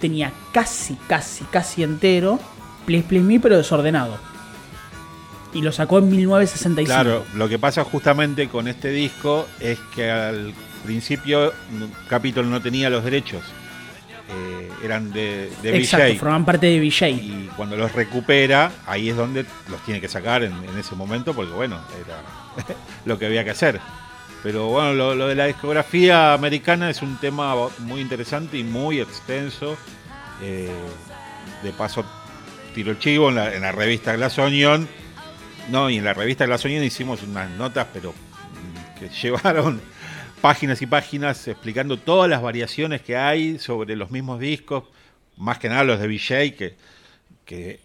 [0.00, 2.38] tenía casi, casi, casi entero
[2.86, 4.16] Please Please Me, pero desordenado.
[5.54, 6.86] Y lo sacó en 1965.
[6.86, 11.52] Claro, lo que pasa justamente con este disco es que al principio
[12.08, 13.42] Capitol no tenía los derechos.
[14.34, 16.18] Eh, eran de, de Exacto, VJ.
[16.18, 17.02] formaban parte de VJ.
[17.10, 21.34] Y cuando los recupera, ahí es donde los tiene que sacar en, en ese momento,
[21.34, 22.74] porque bueno, era
[23.04, 23.78] lo que había que hacer.
[24.42, 29.00] Pero bueno, lo, lo de la discografía americana es un tema muy interesante y muy
[29.00, 29.76] extenso.
[30.42, 30.70] Eh,
[31.62, 32.04] de paso,
[32.74, 34.88] tiro el chivo en la, en la revista Glass Onion.
[35.70, 39.80] No, y en la revista Glass Onion hicimos unas notas, pero mm, que llevaron
[40.40, 44.84] páginas y páginas explicando todas las variaciones que hay sobre los mismos discos,
[45.36, 46.76] más que nada los de VJ, que,
[47.44, 47.80] que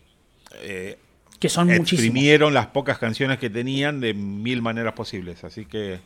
[0.61, 0.97] eh,
[1.39, 2.17] que son muchísimos.
[2.17, 5.43] exprimieron las pocas canciones que tenían de mil maneras posibles.
[5.43, 5.99] Así que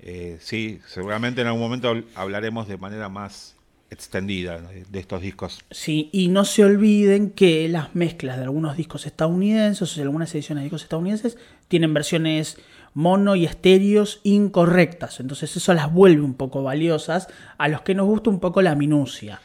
[0.00, 3.55] eh, sí, seguramente en algún momento habl- hablaremos de manera más
[3.96, 5.64] extendida de, estos discos.
[5.70, 10.34] Sí, y no se olviden que las mezclas de algunos discos estadounidenses, o sea, algunas
[10.34, 11.38] ediciones de discos estadounidenses,
[11.68, 12.58] tienen versiones
[12.94, 15.20] mono y estéreos incorrectas.
[15.20, 17.28] Entonces eso las vuelve un poco valiosas
[17.58, 19.40] a los que nos gusta un poco la minucia.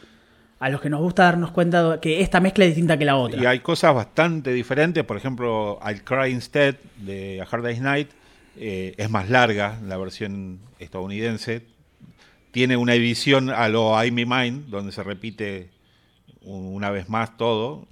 [0.60, 3.42] A los que nos gusta darnos cuenta que esta mezcla es distinta que la otra.
[3.42, 8.10] Y hay cosas bastante diferentes, por ejemplo, I'll Cry Instead de A Hard Day's Night
[8.58, 11.64] eh, es más larga, la versión estadounidense.
[12.52, 15.70] Tiene una edición a lo I'm Me Mine, donde se repite
[16.44, 17.88] un- una vez más todo.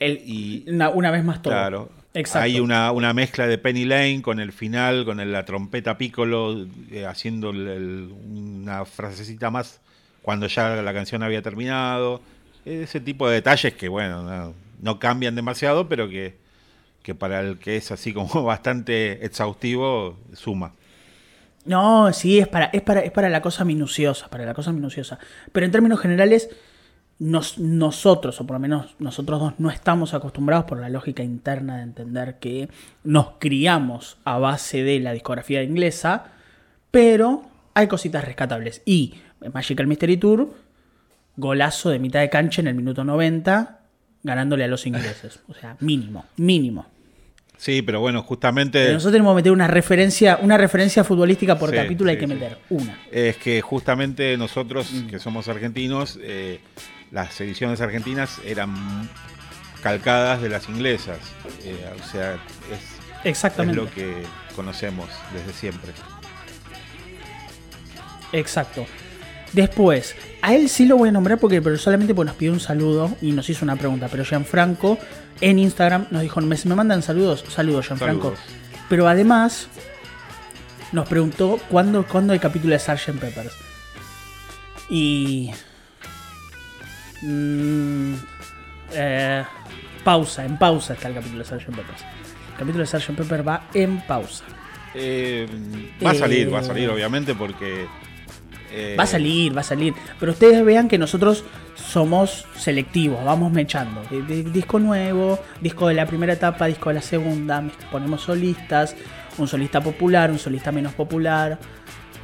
[0.00, 1.52] El- y- una, una vez más todo.
[1.52, 1.90] Claro.
[2.14, 2.44] Exacto.
[2.44, 6.66] Hay una, una mezcla de Penny Lane con el final, con el- la trompeta piccolo,
[6.90, 9.80] eh, haciendo el- el- una frasecita más
[10.22, 12.22] cuando ya la canción había terminado.
[12.64, 16.34] Ese tipo de detalles que, bueno, no, no cambian demasiado, pero que,
[17.02, 20.72] que para el que es así como bastante exhaustivo, suma.
[21.66, 25.18] No, sí, es para, es para, es para la cosa minuciosa, para la cosa minuciosa.
[25.52, 26.48] Pero en términos generales,
[27.18, 31.76] nos- nosotros, o por lo menos nosotros dos, no estamos acostumbrados por la lógica interna
[31.78, 32.68] de entender que
[33.04, 36.26] nos criamos a base de la discografía inglesa,
[36.90, 37.42] pero
[37.74, 38.82] hay cositas rescatables.
[38.84, 39.14] Y
[39.52, 40.54] Magical Mystery Tour,
[41.36, 43.80] golazo de mitad de cancha en el minuto 90,
[44.22, 45.40] ganándole a los ingleses.
[45.48, 46.86] O sea, mínimo, mínimo.
[47.58, 48.78] Sí, pero bueno, justamente...
[48.80, 52.26] Pero nosotros tenemos que meter una referencia, una referencia futbolística por Sí, capítulo, hay que
[52.26, 52.98] meter una.
[53.10, 55.06] Es que justamente nosotros, Mm.
[55.06, 56.60] que somos argentinos, eh,
[57.10, 59.08] las ediciones argentinas eran
[59.82, 61.18] calcadas de las inglesas.
[61.64, 62.40] Eh, o sea, es,
[63.20, 63.80] es Exactamente.
[63.80, 64.12] lo que
[64.54, 65.92] conocemos desde siempre.
[68.32, 68.86] Exacto.
[69.52, 72.60] Después, a él sí lo voy a nombrar porque pero solamente porque nos pidió un
[72.60, 74.08] saludo y nos hizo una pregunta.
[74.10, 74.98] Pero Gianfranco
[75.40, 77.44] en Instagram nos dijo, ¿me, me mandan saludos?
[77.48, 78.34] Saludos, Gianfranco.
[78.34, 78.40] Saludos.
[78.88, 79.68] Pero además
[80.92, 83.18] nos preguntó cuándo, cuándo hay capítulo de Sgt.
[83.20, 83.52] Peppers.
[84.88, 85.50] Y...
[87.22, 88.14] mm,
[88.92, 89.44] eh,
[90.04, 91.66] pausa, en pausa está el capítulo de Sgt.
[91.66, 92.02] Peppers.
[92.02, 93.16] El capítulo de Sgt.
[93.16, 94.44] Pepper va en pausa.
[94.94, 95.46] Eh,
[96.04, 97.86] va a salir, Eh, va a salir obviamente porque...
[98.72, 99.94] eh, Va a salir, va a salir.
[100.18, 101.44] Pero ustedes vean que nosotros
[101.74, 104.02] somos selectivos, vamos mechando.
[104.52, 108.96] Disco nuevo, disco de la primera etapa, disco de la segunda, ponemos solistas,
[109.38, 111.58] un solista popular, un solista menos popular.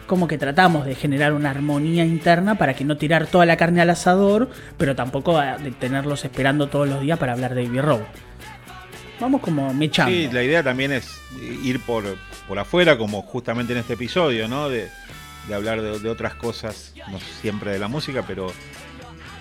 [0.06, 3.80] Como que tratamos de generar una armonía interna para que no tirar toda la carne
[3.80, 8.00] al asador, pero tampoco de tenerlos esperando todos los días para hablar de Baby Road.
[9.20, 10.12] Vamos como mechando.
[10.12, 11.20] Sí, la idea también es
[11.62, 12.04] ir por,
[12.48, 14.68] por afuera, como justamente en este episodio, ¿no?
[14.68, 14.88] De,
[15.48, 18.52] de hablar de, otras cosas, no siempre de la música, pero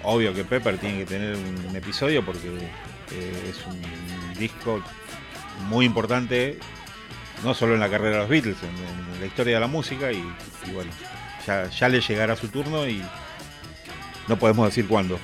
[0.03, 4.81] obvio que Pepper tiene que tener un episodio porque eh, es un disco
[5.67, 6.57] muy importante,
[7.43, 10.23] no solo en la carrera de los Beatles, en, la historia de la música y,
[10.73, 10.91] bueno,
[11.45, 13.03] ya, ya le llegará su turno y
[14.27, 15.19] no podemos decir cuándo,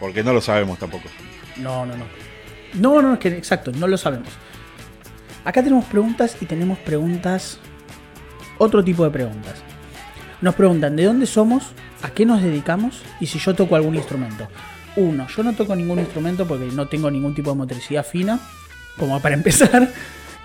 [0.00, 1.08] porque no lo sabemos tampoco.
[1.56, 2.04] No, no, no.
[2.74, 4.28] No, no, es que exacto, no lo sabemos.
[5.44, 7.60] Acá tenemos preguntas y tenemos preguntas,
[8.58, 9.62] otro tipo de preguntas.
[10.40, 11.64] Nos preguntan de dónde somos,
[12.02, 14.48] a qué nos dedicamos y si yo toco algún instrumento.
[14.96, 18.38] Uno, yo no toco ningún instrumento porque no tengo ningún tipo de motricidad fina,
[18.98, 19.88] como para empezar.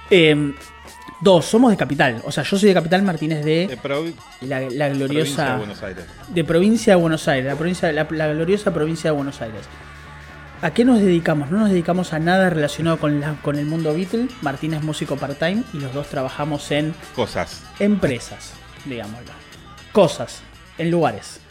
[0.10, 0.54] Em,
[1.22, 2.22] dos, somos de Capital.
[2.26, 3.78] O sea, yo soy de Capital Martínez de,
[4.42, 5.00] la, gloriosa.
[5.08, 6.06] Provincia de Buenos Aires.
[6.28, 9.62] De provincia de Buenos Aires, la, provincia, la, gloriosa provincia de Buenos Aires.
[10.62, 11.50] ¿A qué nos dedicamos?
[11.50, 14.28] No nos dedicamos a nada relacionado con, con el mundo Beatle.
[14.42, 16.94] Martín es músico part-time y los dos trabajamos en.
[17.16, 17.64] Cosas.
[17.80, 18.54] Empresas,
[18.86, 19.41] digámoslo.
[19.92, 20.42] Cosas,
[20.78, 21.42] en lugares.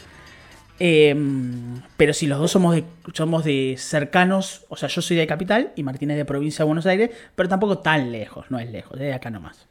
[0.79, 2.83] Em, pero si los dos somos de,
[3.13, 6.67] somos de cercanos, o sea, yo soy de capital y Martín es de provincia de
[6.67, 9.67] Buenos Aires, pero tampoco tan lejos, no es lejos, es de acá nomás,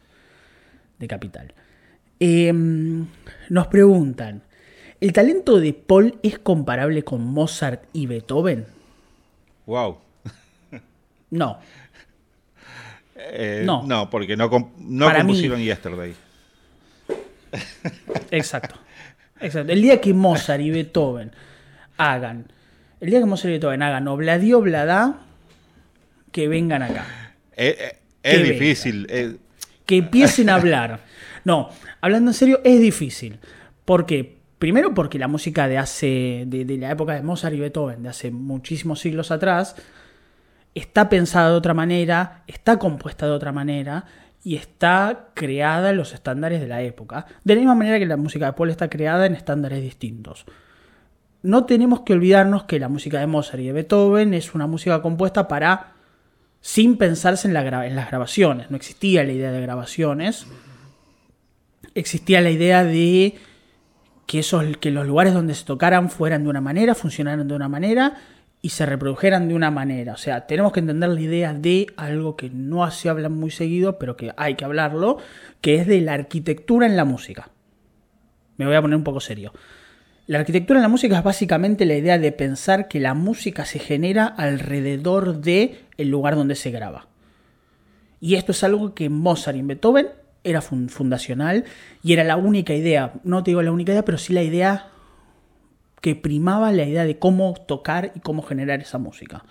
[1.00, 1.52] de capital.
[2.20, 3.08] Em,
[3.48, 4.42] nos preguntan,
[5.00, 8.66] ¿el talento de Paul es comparable con Mozart y Beethoven?
[9.66, 9.98] Wow.
[11.30, 11.58] No.
[13.16, 13.82] Eh, no.
[13.84, 14.10] no.
[14.10, 14.48] porque no,
[14.78, 16.14] no compusieron Yesterday.
[18.30, 18.76] Exacto.
[19.40, 19.72] Exacto.
[19.72, 21.32] El día que Mozart y Beethoven
[21.96, 22.52] hagan,
[23.00, 25.20] el día que Mozart y Beethoven hagan Obladi Oblada,
[26.32, 27.06] que vengan acá.
[27.56, 29.06] Eh, eh, es, difícil.
[29.10, 29.36] Eh.
[29.86, 31.00] Que empiecen a hablar.
[31.44, 31.70] No,
[32.00, 33.38] hablando en serio, es difícil.
[33.84, 34.38] ¿Por qué?
[34.58, 36.44] Primero porque la música de hace.
[36.46, 39.74] De, de, la época de Mozart y Beethoven, de hace muchísimos siglos atrás,
[40.74, 44.04] está pensada de otra manera, está compuesta de otra manera,
[44.42, 48.16] y está creada en los estándares de la época, de la misma manera que la
[48.16, 50.46] música de Paul está creada en estándares distintos.
[51.42, 55.02] No tenemos que olvidarnos que la música de Mozart y de Beethoven es una música
[55.02, 55.94] compuesta para
[56.60, 58.70] sin pensarse en, en las grabaciones.
[58.70, 60.46] No existía la idea de grabaciones.
[61.94, 63.38] Existía la idea de
[64.26, 67.68] que, esos, que los lugares donde se tocaran fueran de una manera, funcionaran de una
[67.68, 68.18] manera
[68.62, 70.12] y se reprodujeran de una manera.
[70.12, 73.98] O sea, tenemos que entender la idea de algo que no se habla muy seguido,
[73.98, 75.18] pero que hay que hablarlo,
[75.60, 77.50] que es de la arquitectura en la música.
[78.56, 79.52] Me voy a poner un poco serio.
[80.26, 83.78] La arquitectura en la música es básicamente la idea de pensar que la música se
[83.78, 87.08] genera alrededor de el lugar donde se graba.
[88.20, 90.08] Y esto es algo que Mozart y Beethoven
[90.44, 91.64] era fundacional
[92.02, 94.90] y era la única idea, no te digo la única idea, pero sí la idea
[96.00, 99.44] que primaba la idea de cómo tocar y cómo generar esa música.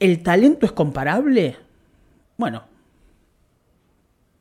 [0.00, 1.56] ¿El talento es comparable?
[2.36, 2.64] Bueno,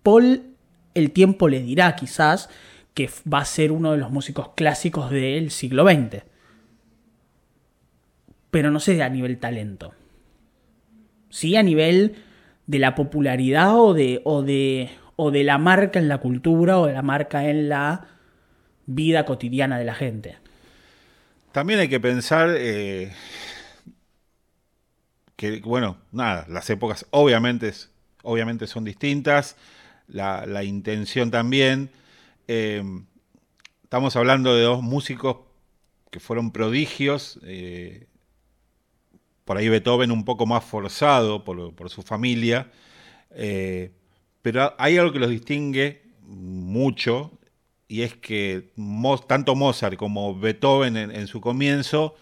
[0.01, 0.53] Paul
[0.93, 2.49] el tiempo le dirá quizás
[2.93, 6.23] que va a ser uno de los músicos clásicos del siglo XX.
[8.51, 9.93] Pero no sé a nivel talento.
[11.29, 12.15] Sí a nivel
[12.67, 16.85] de la popularidad o de, o de, o de la marca en la cultura o
[16.85, 18.12] de la marca en la
[18.85, 20.37] vida cotidiana de la gente.
[21.51, 23.11] También hay que pensar eh,
[25.35, 27.71] que, bueno, nada, las épocas obviamente,
[28.23, 29.55] obviamente son distintas,
[30.07, 31.91] la, intención también.
[32.47, 32.83] Eh,
[33.83, 35.37] estamos hablando de dos músicos
[36.09, 38.07] que fueron prodigios, eh,
[39.45, 42.71] por ahí Beethoven un poco más forzado por, por su familia,
[44.41, 47.31] pero hay algo que los distingue mucho
[47.93, 48.71] y es que
[49.27, 52.15] tanto Mozart como Beethoven en, su comienzo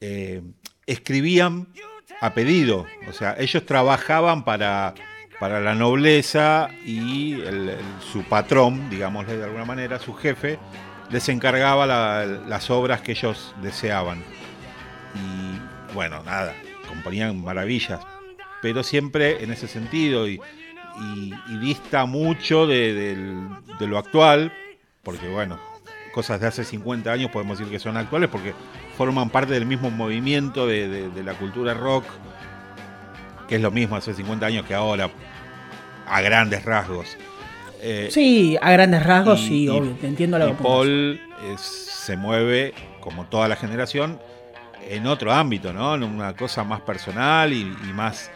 [0.00, 0.40] eh,
[0.86, 1.68] escribían
[2.22, 4.94] a pedido, o sea, ellos trabajaban para,
[5.38, 7.36] para la nobleza y
[8.10, 10.58] su patrón, digámosle de alguna manera, su jefe,
[11.10, 14.24] les encargaba las obras que ellos deseaban.
[15.14, 16.54] Y bueno, nada,
[16.88, 18.00] componían maravillas,
[18.62, 20.40] pero siempre en ese sentido y,
[21.60, 23.14] dista mucho de,
[23.78, 24.50] lo actual,
[25.02, 25.58] porque bueno,
[26.12, 28.54] cosas de hace 50 años podemos decir que son actuales porque
[28.96, 32.04] forman parte del mismo movimiento de, la cultura rock,
[33.48, 35.10] que es lo mismo hace 50 años que ahora,
[36.06, 37.16] a grandes rasgos.
[37.80, 41.20] Eh, sí, a grandes rasgos, sí, obvio, te entiendo la Y Paul
[41.56, 44.20] se mueve, como toda la generación,
[44.88, 45.94] en otro ámbito, ¿no?
[45.94, 48.30] En una cosa más personal y, más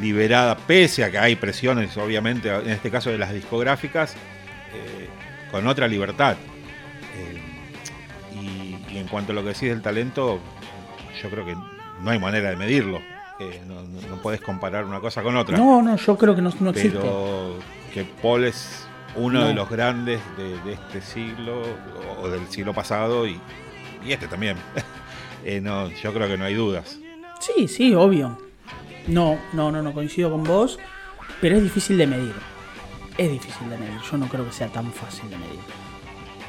[0.00, 4.16] liberada, pese a que hay presiones, obviamente, en este caso de las discográficas.
[5.54, 6.34] Con otra libertad.
[7.16, 10.40] Eh, y, en cuanto a lo que decís del talento,
[11.22, 12.98] yo creo que no hay manera de medirlo.
[13.38, 15.56] Eh, no, puedes comparar una cosa con otra.
[15.56, 16.98] No, no, yo creo que no, no existe.
[16.98, 17.60] Pero
[17.92, 18.84] que Paul es
[19.14, 21.62] uno de los grandes de, este siglo
[22.20, 23.40] o del siglo pasado y,
[24.08, 24.56] este también.
[25.44, 26.98] eh, no, yo creo que no hay dudas.
[27.38, 28.36] Sí, sí, obvio.
[29.06, 30.80] No, no, no, no coincido con vos,
[31.40, 32.53] pero es difícil de medir.
[33.16, 35.60] Es difícil de medir, yo no creo que sea tan fácil de medir.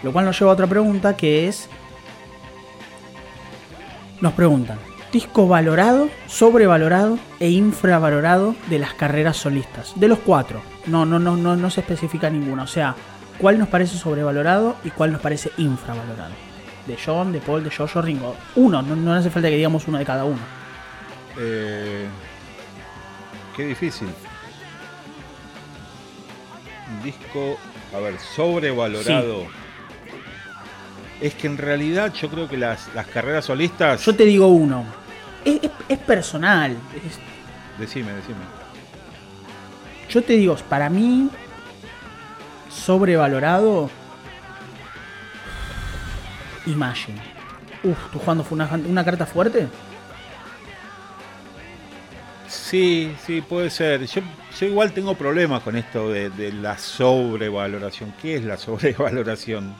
[0.03, 1.69] Lo cual nos lleva a otra pregunta que es...
[4.21, 4.79] Nos preguntan,
[5.11, 9.93] disco valorado, sobrevalorado e infravalorado de las carreras solistas.
[9.95, 10.61] De los cuatro.
[10.87, 12.63] No, no, no, no, no se especifica ninguna.
[12.63, 12.95] O sea,
[13.37, 16.33] cuál nos parece sobrevalorado y cuál nos parece infravalorado.
[16.87, 18.35] De John, de Paul, de Jojo, Ringo.
[18.55, 20.39] Uno, no, no hace falta que digamos uno de cada uno.
[21.37, 22.07] Eh,
[23.55, 24.07] qué difícil.
[26.91, 27.57] Un disco,
[27.95, 29.47] a ver, sobrevalorado.
[31.21, 34.03] Es que en realidad yo creo que las, las carreras solistas.
[34.05, 34.85] Yo te digo uno.
[35.43, 36.71] Es, es- es personal.
[36.95, 37.19] es-
[37.79, 38.37] Decime, decime.
[40.09, 41.29] yo te digo, para mí,
[42.69, 43.89] sobrevalorado.
[46.65, 47.19] Imagine.
[47.83, 49.67] Uf, ¿tú jugando fue una, una carta fuerte?
[52.47, 54.05] Sí, sí, puede ser.
[54.05, 54.21] Yo,
[54.59, 58.13] yo igual tengo problemas con esto de, la sobrevaloración.
[58.21, 59.73] ¿Qué es la sobrevaloración?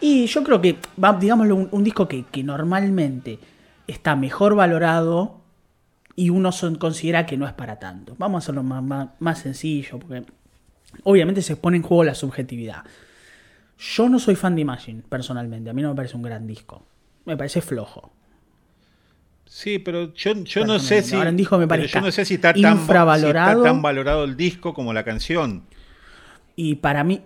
[0.00, 0.78] Y yo creo que,
[1.18, 3.38] digámoslo, un, disco que, normalmente
[3.86, 5.40] está mejor valorado
[6.14, 8.14] y uno considera que no es para tanto.
[8.18, 10.24] Vamos a hacerlo más sencillo, porque
[11.02, 12.84] obviamente se pone en juego la subjetividad.
[13.78, 15.70] Yo no soy fan de Imagine, personalmente.
[15.70, 16.82] A mí no me parece un gran disco.
[17.24, 18.10] Me parece flojo.
[19.46, 21.16] Sí, pero yo, yo no sé si.
[21.16, 22.92] Ahora me yo no sé si está, tan, si
[23.26, 25.64] está tan valorado el disco como la canción.
[26.54, 27.22] Y para mí,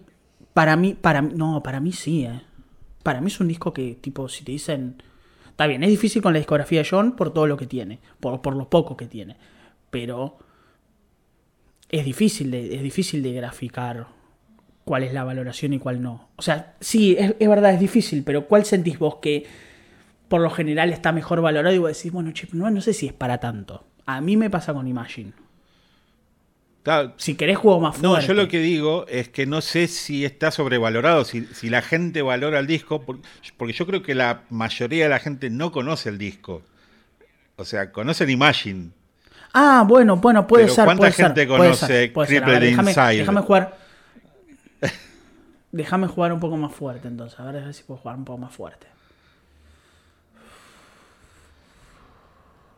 [0.54, 2.40] para mí, para mí, no, para mí sí, eh.
[3.02, 5.02] Para mí es un disco que, tipo, si te dicen.
[5.48, 8.40] Está bien, es difícil con la discografía de John por todo lo que tiene, por,
[8.40, 9.36] por lo poco que tiene.
[9.90, 10.38] Pero
[11.90, 14.06] es difícil de, es difícil de graficar
[14.84, 16.30] cuál es la valoración y cuál no.
[16.36, 19.46] O sea, sí, es, es verdad, es difícil, pero ¿cuál sentís vos que
[20.30, 21.74] por lo general está mejor valorado?
[21.74, 23.84] Y vos decís, bueno, che, no, no sé si es para tanto.
[24.06, 25.32] A mí me pasa con Imagine.
[27.18, 28.08] Si querés juego más fuerte.
[28.08, 31.82] No, yo lo que digo es que no sé si está sobrevalorado, si, si la
[31.82, 33.18] gente valora el disco, por-
[33.58, 36.62] porque yo creo que la mayoría de la gente no conoce el disco.
[37.56, 38.90] O sea, conocen Imagine.
[39.52, 40.84] Ah, bueno, bueno, puede Pero ser.
[40.86, 42.44] ¿cuánta puede ser, gente puede conoce ser, puede ser.
[42.46, 43.18] Ver, déjame, Inside?
[43.18, 43.76] déjame jugar.
[45.72, 47.38] Déjame jugar un poco más fuerte entonces.
[47.38, 48.86] A ver, a ver si puedo jugar un poco más fuerte.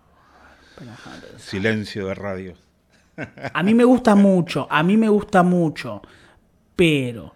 [0.04, 0.10] Pero
[0.42, 0.71] déjame pensar.
[1.38, 2.54] Silencio de radio.
[3.52, 6.02] A mí me gusta mucho, a mí me gusta mucho.
[6.74, 7.34] Pero,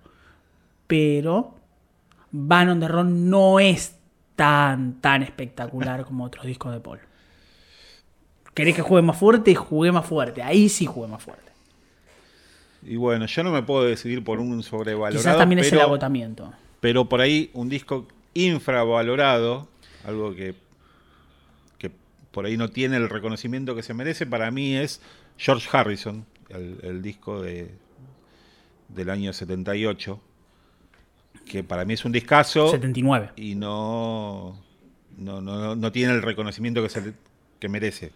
[0.86, 1.54] pero,
[2.30, 3.96] Van on the Run no es
[4.34, 7.00] tan, tan espectacular como otros discos de Paul.
[8.54, 9.54] ¿Querés que juegue más fuerte?
[9.54, 10.42] Jugué más fuerte.
[10.42, 11.52] Ahí sí jugué más fuerte.
[12.82, 15.18] Y bueno, yo no me puedo decidir por un sobrevalorado.
[15.18, 16.52] Quizás también es el agotamiento.
[16.80, 19.68] Pero por ahí un disco infravalorado,
[20.06, 20.54] algo que
[22.36, 25.00] por ahí no tiene el reconocimiento que se merece, para mí es
[25.38, 27.70] George Harrison, el, el disco de,
[28.90, 30.20] del año 78,
[31.46, 33.30] que para mí es un discazo 79.
[33.36, 34.54] y no,
[35.16, 37.14] no, no, no tiene el reconocimiento que, se
[37.58, 38.12] que merece.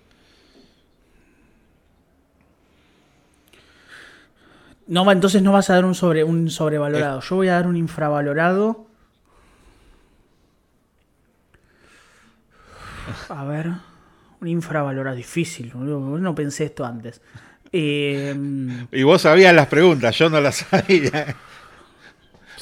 [4.86, 7.22] No, entonces no vas a dar un sobre un sobrevalorado.
[7.22, 8.86] Yo voy a dar un infravalorado.
[13.30, 13.89] A ver.
[14.40, 15.16] Un infravalorado.
[15.16, 15.72] Difícil.
[15.74, 17.20] No pensé esto antes.
[17.72, 18.34] Eh,
[18.90, 21.36] Y vos sabías las preguntas, yo no las sabía.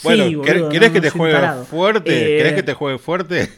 [0.02, 2.10] Bueno, sí, ¿quer- boludo, ¿querés no, que no te juegue fuerte?
[2.34, 3.50] Eh, ¿Querés que te juegue fuerte?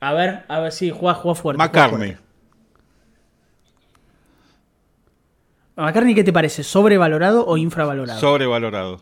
[0.00, 1.56] A ver, a ver si juega, juega fuerte.
[1.58, 2.16] McCartney.
[5.76, 6.62] McCartney, ¿qué te parece?
[6.62, 8.20] ¿Sobrevalorado o infravalorado?
[8.20, 9.00] Sobrevalorado.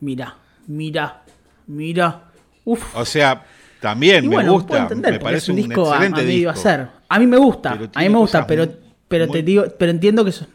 [0.00, 0.36] Mira,
[0.68, 1.22] mira,
[1.66, 2.30] mira.
[2.64, 2.94] Uf.
[2.96, 3.44] O sea,
[3.80, 6.88] también Y me bueno, gusta, entender, me parece es un un, disco a, medio hacer.
[7.08, 8.68] A mí me gusta, a mí me gusta, pero,
[9.08, 10.46] pero muy- te digo, pero entiendo que eso-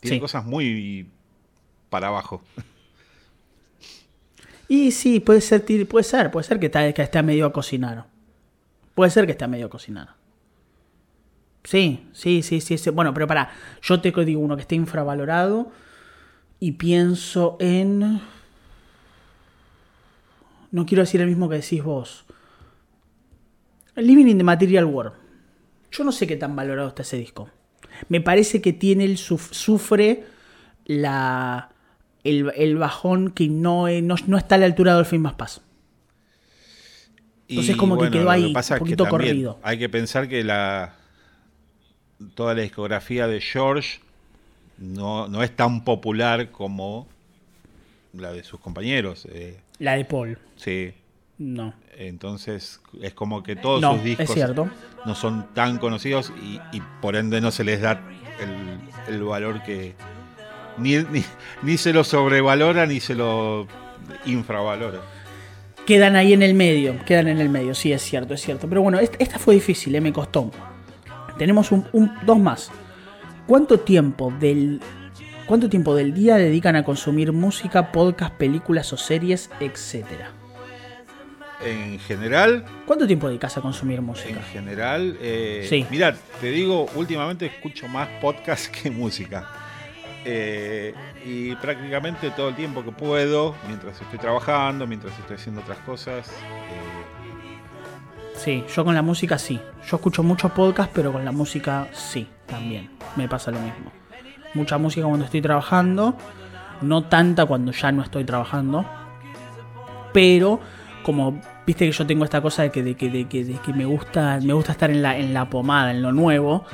[0.00, 0.20] Tiene Sí.
[0.20, 1.06] cosas muy
[1.90, 2.42] para abajo.
[4.68, 7.52] Y sí, puede ser, puede ser, puede ser que, está, que esté a medio a
[7.52, 8.06] cocinar.
[8.94, 10.14] Puede ser que esté a medio a cocinar.
[11.64, 12.90] Sí, sí, sí, sí, sí.
[12.90, 13.50] Bueno, pero para,
[13.82, 15.70] yo te digo uno que esté infravalorado
[16.60, 18.20] y pienso en...
[20.70, 22.24] No quiero decir el mismo que decís vos.
[23.96, 25.12] Living in the Material World.
[25.90, 27.50] Yo no sé qué tan valorado está ese disco.
[28.08, 30.24] Me parece que tiene el suf- sufre
[30.86, 31.70] la
[32.22, 35.34] el, el bajón que no, eh, no, no está a la altura de Dolphin más
[35.34, 35.60] Paz.
[37.48, 39.58] Entonces, como que quedó ahí, pasa un que poquito corrido.
[39.62, 40.94] Hay que pensar que la
[42.34, 44.00] toda la discografía de George
[44.78, 47.08] no, no es tan popular como
[48.12, 49.26] la de sus compañeros.
[49.30, 50.38] eh, La de Paul.
[50.56, 50.92] sí.
[51.38, 51.72] No.
[51.96, 54.68] Entonces es como que todos No, sus discos es cierto.
[55.06, 58.02] no son tan conocidos y, y por ende no se les da
[59.08, 59.94] el, el valor que
[60.76, 61.24] ni, ni,
[61.62, 63.66] ni se lo sobrevalora ni se lo
[64.26, 65.00] infravalora.
[65.86, 68.68] Quedan ahí en el medio, quedan en el medio, sí, es cierto, es cierto.
[68.68, 70.50] Pero bueno, esta, esta fue difícil, eh, me costó.
[71.38, 72.70] Tenemos un, un- dos más.
[73.46, 74.78] ¿Cuánto tiempo del
[75.50, 80.30] cuánto tiempo del día dedican a consumir música, podcast, películas o series, etcétera?
[81.66, 84.40] En general, ¿Cuánto tiempo dedicas a consumir en música?
[84.42, 85.84] general, eh, Sí.
[85.90, 89.48] mirá, te digo, últimamente escucho más podcast que música.
[90.24, 90.94] Eh,
[91.26, 96.28] y prácticamente todo el tiempo que puedo, mientras estoy trabajando, mientras estoy haciendo otras cosas.
[96.28, 99.60] eh, Sí, yo con la música sí.
[99.86, 102.88] Yo escucho muchos podcasts, pero con la música sí, también.
[103.16, 103.90] Me pasa lo mismo.
[104.54, 106.16] Mucha música cuando estoy trabajando,
[106.80, 108.84] no tanta cuando ya no estoy trabajando.
[110.12, 110.60] Pero
[111.02, 114.38] como viste que yo tengo esta cosa de que, de que, de que, me gusta
[114.42, 116.64] me gusta estar en la, en la pomada, en lo nuevo.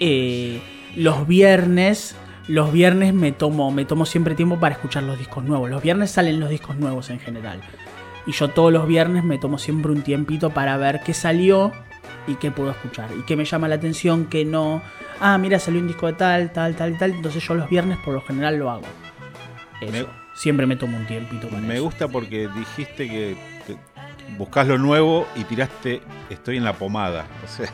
[0.00, 0.60] eh,
[0.96, 2.16] los viernes,
[2.48, 5.70] los viernes me tomo, me tomo siempre tiempo para escuchar los discos nuevos.
[5.70, 7.60] Los viernes salen los discos nuevos en general.
[8.26, 11.72] Y yo todos los viernes me tomo siempre un tiempito para ver qué salió
[12.26, 13.08] y qué puedo escuchar.
[13.18, 14.82] Y qué me llama la atención, qué no.
[15.20, 17.10] Ah, mira, salió un disco de tal, tal, tal y tal.
[17.12, 18.82] Entonces yo los viernes por lo general lo hago.
[19.80, 19.92] Eso.
[19.92, 21.82] Me- Siempre me tomo un tiempito para Me eso.
[21.84, 23.76] gusta porque dijiste que, que
[24.38, 26.00] buscas lo nuevo y tiraste
[26.30, 27.26] estoy en la pomada.
[27.44, 27.68] O sea,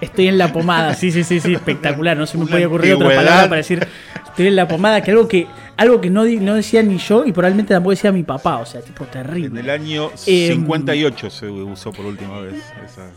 [0.00, 2.16] Estoy en la pomada, sí, sí, sí, sí, espectacular.
[2.16, 3.86] No se me puede ocurrir otra palabra para decir
[4.26, 5.46] estoy en la pomada, que algo que,
[5.76, 8.80] algo que no, no decía ni yo y probablemente tampoco decía mi papá, o sea,
[8.80, 9.60] tipo en terrible.
[9.60, 12.54] el año Em, 58 se usó por última vez.
[12.84, 13.10] esa.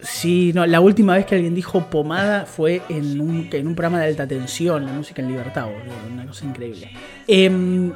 [0.00, 3.98] Sí, no, la última vez que alguien dijo pomada fue en un, en un programa
[4.00, 6.90] de alta tensión, la música en libertad, boludo, una cosa increíble.
[7.26, 7.92] Em,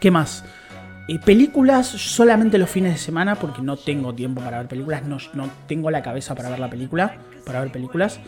[0.00, 0.44] ¿Qué más?
[1.08, 5.16] Eh, películas solamente los fines de semana porque no tengo tiempo para ver películas, no,
[5.32, 8.20] no tengo la cabeza para ver la película, para ver películas.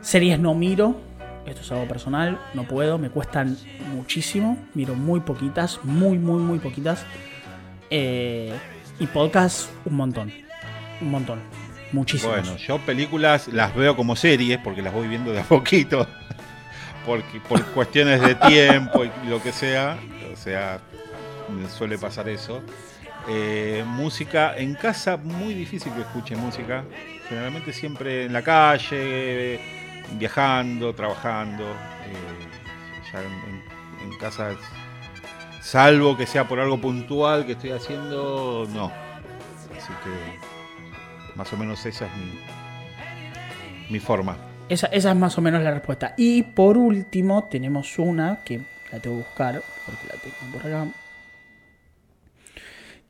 [0.00, 0.96] Series no miro,
[1.46, 3.56] esto es algo personal, no puedo, me cuestan
[3.92, 7.04] muchísimo, miro muy poquitas, muy, muy, muy poquitas.
[7.90, 8.52] Eh,
[8.98, 10.32] y podcast un montón,
[11.00, 11.40] un montón,
[11.92, 12.40] muchísimos.
[12.40, 16.06] Bueno, yo películas las veo como series porque las voy viendo de a poquito.
[17.04, 19.98] Porque, por cuestiones de tiempo y lo que sea.
[20.32, 20.80] O sea,
[21.50, 22.62] me suele pasar eso.
[23.28, 26.82] Eh, música en casa, muy difícil que escuche música.
[27.28, 29.60] Generalmente siempre en la calle,
[30.12, 31.64] viajando, trabajando.
[31.64, 32.54] eh,
[33.12, 34.56] ya en, casa,
[35.60, 38.92] salvo que sea por algo puntual que estoy haciendo, no.
[39.76, 42.40] Así que más o menos esa es mi,
[43.90, 44.36] mi forma.
[44.68, 46.14] Esa, esa es más o menos la respuesta.
[46.16, 48.62] Y por último, tenemos una que
[48.92, 50.86] la tengo que buscar, porque la tengo por acá.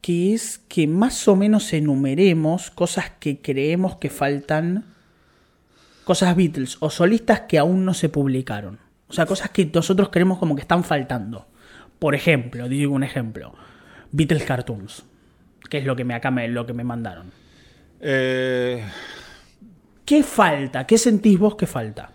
[0.00, 4.93] Que es que más o menos enumeremos cosas que creemos que faltan.
[6.05, 8.78] Cosas Beatles o solistas que aún no se publicaron.
[9.09, 11.47] O sea, cosas que nosotros creemos como que están faltando.
[11.98, 13.55] Por ejemplo, digo un ejemplo.
[14.12, 15.05] Beatles Cartoons.
[15.70, 17.32] Que es lo que me acá me, lo que me mandaron.
[18.01, 18.85] Eh,
[20.05, 20.86] ¿Qué falta?
[20.86, 22.12] ¿Qué sentís vos que falta?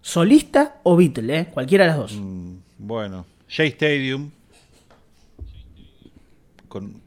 [0.00, 1.46] ¿Solista o Beatle, eh?
[1.46, 2.12] Cualquiera de las dos.
[2.20, 4.30] mm, bueno, J Stadium.
[6.68, 7.00] Con,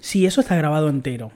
[0.00, 1.30] Sí, eso está grabado entero.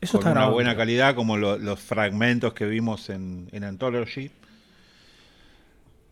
[0.00, 0.52] Eso con está una grabado.
[0.54, 4.30] buena calidad, como lo- los fragmentos que vimos en, en Anthology.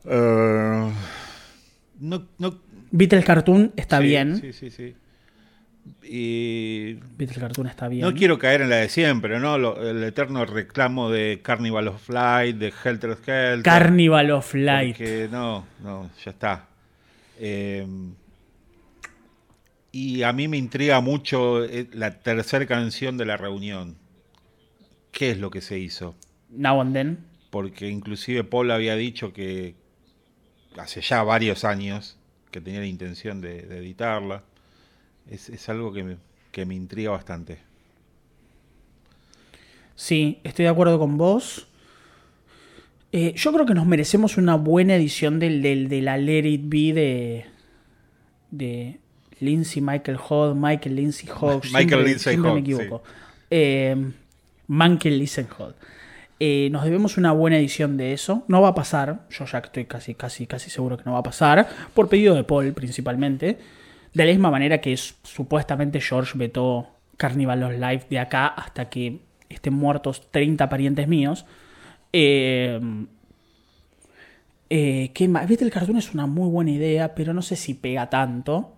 [0.05, 0.91] Eh,
[2.01, 2.59] no, no,
[2.91, 4.37] Beatles Cartoon está sí, bien.
[4.41, 4.95] Sí, sí, sí.
[6.03, 8.03] Y Beatles Cartoon está bien.
[8.07, 9.59] no quiero caer en la de siempre, ¿no?
[9.59, 13.63] Lo- el eterno reclamo de Carnival of Light, de Helter Skelter.
[13.63, 14.97] Carnival of Light.
[14.97, 16.67] Porque no, no, ya está.
[17.41, 17.87] Eh,
[19.93, 23.97] y a mí me intriga mucho eh, la tercera canción de la reunión.
[25.13, 26.15] ¿Qué es lo que se hizo?
[26.51, 27.19] Now and Then.
[27.51, 29.75] Porque inclusive Paul había dicho que
[30.77, 32.19] hace ya varios años
[32.51, 34.45] que tenía la intención de, de editarla.
[35.31, 36.17] Es, es algo que me,
[36.53, 37.59] que me intriga bastante.
[39.97, 41.67] Sí, estoy de acuerdo con vos.
[43.13, 46.63] Eh, yo creo que nos merecemos una buena edición del, del- de la Let It
[46.65, 47.45] Be de,
[48.51, 49.01] de
[49.41, 51.65] Lindsay Michael Hogg, Michael Lindsay Hogg.
[51.73, 53.03] Michael siempre- Lindsay siempre me equivoco.
[53.51, 53.97] Eh,
[54.69, 55.75] Michael Lindsay Hogg.
[56.41, 58.45] Eh, nos debemos una buena edición de eso.
[58.49, 59.27] No va a pasar.
[59.31, 61.69] Yo ya estoy casi, casi, casi seguro que no va a pasar.
[61.95, 63.59] Por pedido de Paul, principalmente.
[64.15, 66.87] De la misma manera que es- supuestamente George vetó
[67.17, 71.45] Carnival of Life de acá hasta que estén muertos 30 parientes míos.
[72.13, 72.81] Eh,
[74.71, 75.49] Eh, ¿Qué más?
[75.49, 78.75] Viste, el cartoon es una muy buena idea, pero no sé si pega tanto.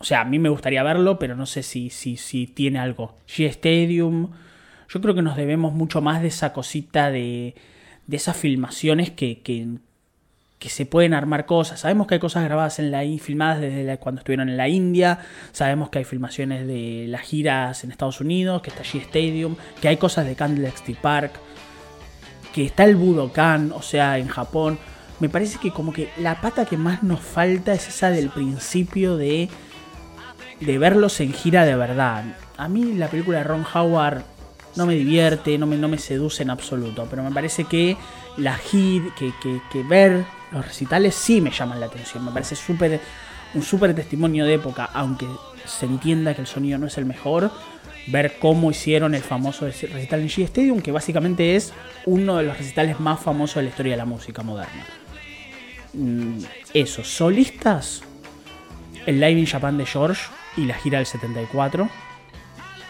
[0.00, 3.16] O sea, a mí me gustaría verlo, pero no sé si, si, si tiene algo.
[3.28, 4.30] G Stadium.
[4.88, 7.54] Yo creo que nos debemos mucho más de esa cosita de,
[8.06, 9.68] de esas filmaciones que, que,
[10.58, 11.80] que se pueden armar cosas.
[11.80, 15.18] Sabemos que hay cosas grabadas en la filmadas desde cuando estuvieron en la India.
[15.52, 19.88] Sabemos que hay filmaciones de las giras en Estados Unidos, que está G Stadium, que
[19.88, 21.32] hay cosas de Candlestick Park,
[22.54, 24.78] que está el Budokan, o sea, en Japón.
[25.18, 29.18] Me parece que como que la pata que más nos falta es esa del principio
[29.18, 29.50] de
[30.60, 32.24] de verlos en gira de verdad.
[32.56, 34.22] A mí la película de Ron Howard
[34.76, 37.96] no me divierte, no me, no me seduce en absoluto, pero me parece que
[38.36, 43.00] la gira, que, que, ver los recitales sí me llaman la atención, me parece súper
[43.52, 45.26] un súper testimonio de época, aunque
[45.66, 47.50] se entienda que el sonido no es el mejor,
[48.06, 51.72] ver cómo hicieron el famoso recital en G Stadium, que básicamente es
[52.06, 54.84] uno de los recitales más famosos de la historia de la música moderna.
[55.94, 56.38] Mm,
[56.72, 58.02] eso, solistas,
[59.06, 60.22] el Live in Japan de George,
[60.56, 61.88] y la gira del 74.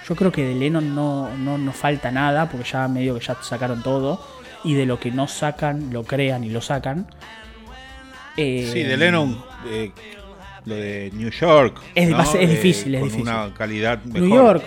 [0.08, 3.82] Yo creo que de Lennon no, no, falta nada, porque ya medio que ya sacaron
[3.82, 4.24] todo.
[4.64, 7.06] Y de lo que no sacan, lo crean y lo sacan.
[8.36, 9.92] Eh, sí, de Lennon, eh,
[10.64, 11.80] lo de New York.
[11.94, 13.22] Es, es difícil, es difícil.
[13.22, 14.20] una calidad mejor.
[14.20, 14.64] New York.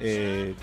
[0.00, 0.54] Eh,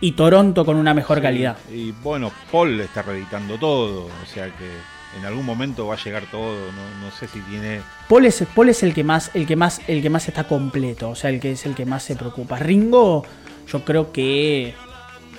[0.00, 1.56] y Toronto con una mejor calidad.
[1.70, 4.68] Y bueno, Paul está reeditando todo, o sea que
[5.18, 7.82] en algún momento va a llegar todo, no, sé si tiene...
[8.08, 11.30] Paul es, el que más, el que más, el que más está completo, o sea,
[11.30, 12.58] el que es el que más se preocupa.
[12.58, 13.24] Ringo,
[13.66, 14.74] yo creo que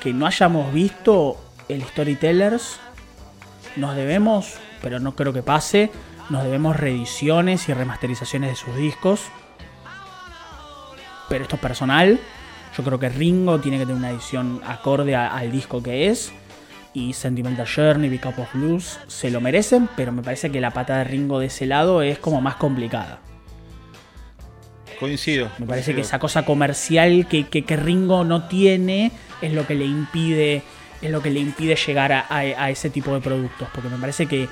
[0.03, 1.37] que no hayamos visto
[1.69, 2.77] el Storytellers,
[3.77, 5.91] nos debemos, pero no creo que pase,
[6.29, 9.21] nos debemos reediciones y remasterizaciones de sus discos.
[11.29, 12.19] Pero esto es personal.
[12.77, 16.33] Yo creo que Ringo tiene que tener una edición acorde al disco que es
[16.93, 20.71] y Sentimental Journey, Big Up of Blues se lo merecen, pero me parece que la
[20.71, 23.19] pata de Ringo de ese lado es como más complicada.
[24.99, 25.49] Coincido.
[25.57, 29.11] Me parece que esa cosa comercial que, que, Ringo no tiene
[29.41, 30.61] es lo que le impide,
[31.01, 33.67] es lo que le impide llegar a, ese tipo de productos.
[33.73, 34.47] Porque me parece que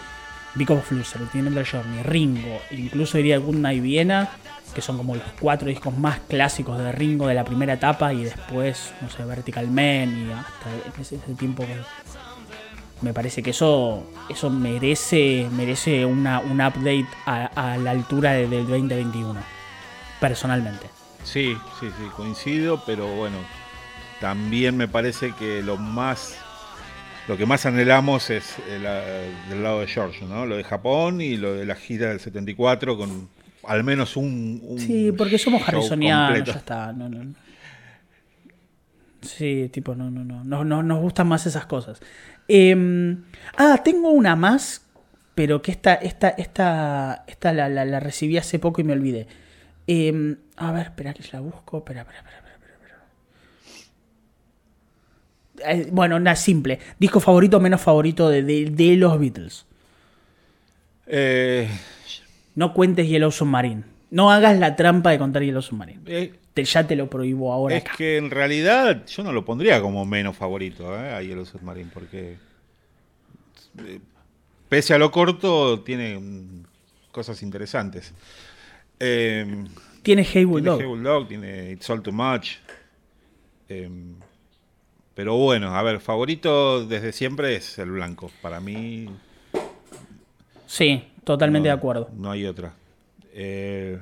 [0.55, 4.30] Big of Blues, Sentimental Journey, Ringo, incluso diría Good Night Viena,
[4.73, 8.23] que son como los cuatro discos más clásicos de Ringo de la primera etapa y
[8.23, 11.76] después, no sé, Vertical Man y hasta ese, ese tiempo que
[13.02, 19.40] me parece que eso, eso merece, merece una, un update a, la altura del 2021,
[20.19, 20.88] personalmente.
[21.23, 23.38] Sí, sí, sí, coincido, pero bueno,
[24.19, 26.38] también me parece que lo más
[27.28, 30.45] lo que más anhelamos es del lado de George, ¿no?
[30.45, 33.30] Lo de Japón y lo de la gira del 74 con
[33.64, 36.95] al menos un, Sí, porque somos harrisonianos, ya está.
[39.22, 40.82] Sí, tipo, no, no, no, no, no.
[40.82, 42.02] Nos gustan más esas cosas.
[42.53, 43.23] Em,
[43.56, 44.86] ah, tengo una más,
[45.36, 49.26] pero que esta, esta, esta, esta la, la, recibí hace poco y me olvidé.
[49.88, 51.78] Em, a ver, espera que la busco.
[51.78, 52.41] Espera, espera, espera.
[55.64, 56.80] Eh, bueno, nada, simple.
[56.99, 59.65] Disco favorito o menos favorito de, de, los Beatles.
[61.07, 61.69] Eh...
[62.56, 63.84] No cuentes Yellow Submarine.
[64.11, 66.01] No hagas la trampa de contar Yellow Submarine.
[66.05, 67.77] Eh, te, ya te lo prohíbo ahora.
[67.77, 71.13] Es que en realidad yo no lo pondría como menos favorito ¿eh?
[71.13, 72.38] a Yellow Submarine, porque
[73.79, 73.99] eh,
[74.67, 76.19] pese a lo corto, tiene
[77.11, 78.13] cosas interesantes.
[78.99, 79.65] Eh,
[80.03, 80.77] tiene Hey Bulldog.
[80.77, 82.57] Tiene Hey Bulldog, tiene It's All Too Much.
[83.69, 84.15] Em,
[85.15, 88.29] pero bueno, a ver, favorito desde siempre es el blanco.
[88.41, 89.07] Para mí.
[90.67, 92.09] Sí, totalmente de acuerdo.
[92.13, 92.73] No hay otra.
[93.34, 93.99] Eh,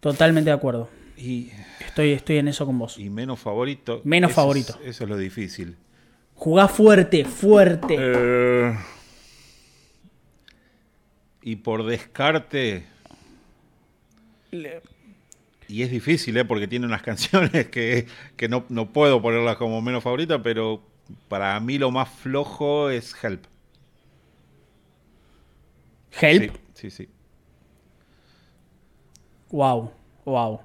[0.00, 0.88] Totalmente de acuerdo.
[1.16, 2.98] Y, estoy, estoy en eso con vos.
[2.98, 4.00] Y menos favorito.
[4.04, 4.78] Menos favorito.
[4.84, 5.76] eso es lo difícil.
[6.34, 7.96] Jugá fuerte, fuerte.
[7.96, 8.76] Eh,
[11.42, 12.84] y por descarte.
[15.68, 16.44] Y es difícil, ¿eh?
[16.44, 18.08] porque tiene unas canciones que,
[18.48, 20.82] no, puedo ponerlas como menos favorita, pero
[21.28, 23.44] para mí lo más flojo es Help.
[26.20, 26.56] ¿Help?
[26.74, 26.90] sí.
[26.90, 27.08] sí.
[29.52, 29.90] Wow,
[30.24, 30.60] wow.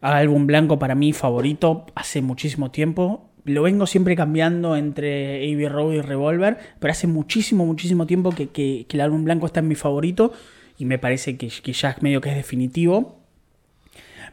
[0.00, 3.30] Álbum blanco para mí favorito hace muchísimo tiempo.
[3.44, 8.86] Lo vengo siempre cambiando entre Abbey Road y Revolver, pero hace muchísimo, muchísimo tiempo que,
[8.88, 10.32] el álbum blanco está en mi favorito
[10.78, 13.18] y me parece que, que ya es medio que es definitivo.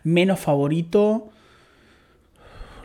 [0.03, 1.30] Menos favorito.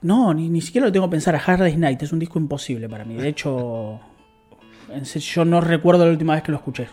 [0.03, 1.37] No, ni, ni siquiera lo tengo que pensar.
[1.37, 3.15] A Hard Night es un disco imposible para mí.
[3.15, 4.01] De hecho,
[5.15, 6.89] yo no recuerdo la última vez que lo escuché.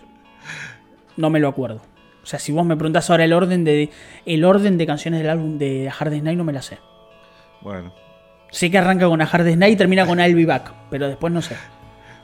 [1.18, 1.93] No me lo acuerdo.
[2.24, 3.90] O sea, si vos me preguntás ahora el orden de
[4.26, 6.80] el orden de canciones del álbum de Hard Night no me la sé.
[7.62, 7.94] Bueno.
[8.50, 11.34] Sé que arranca con A Hard Night y termina con I'll Be Back, pero después
[11.34, 11.56] no sé.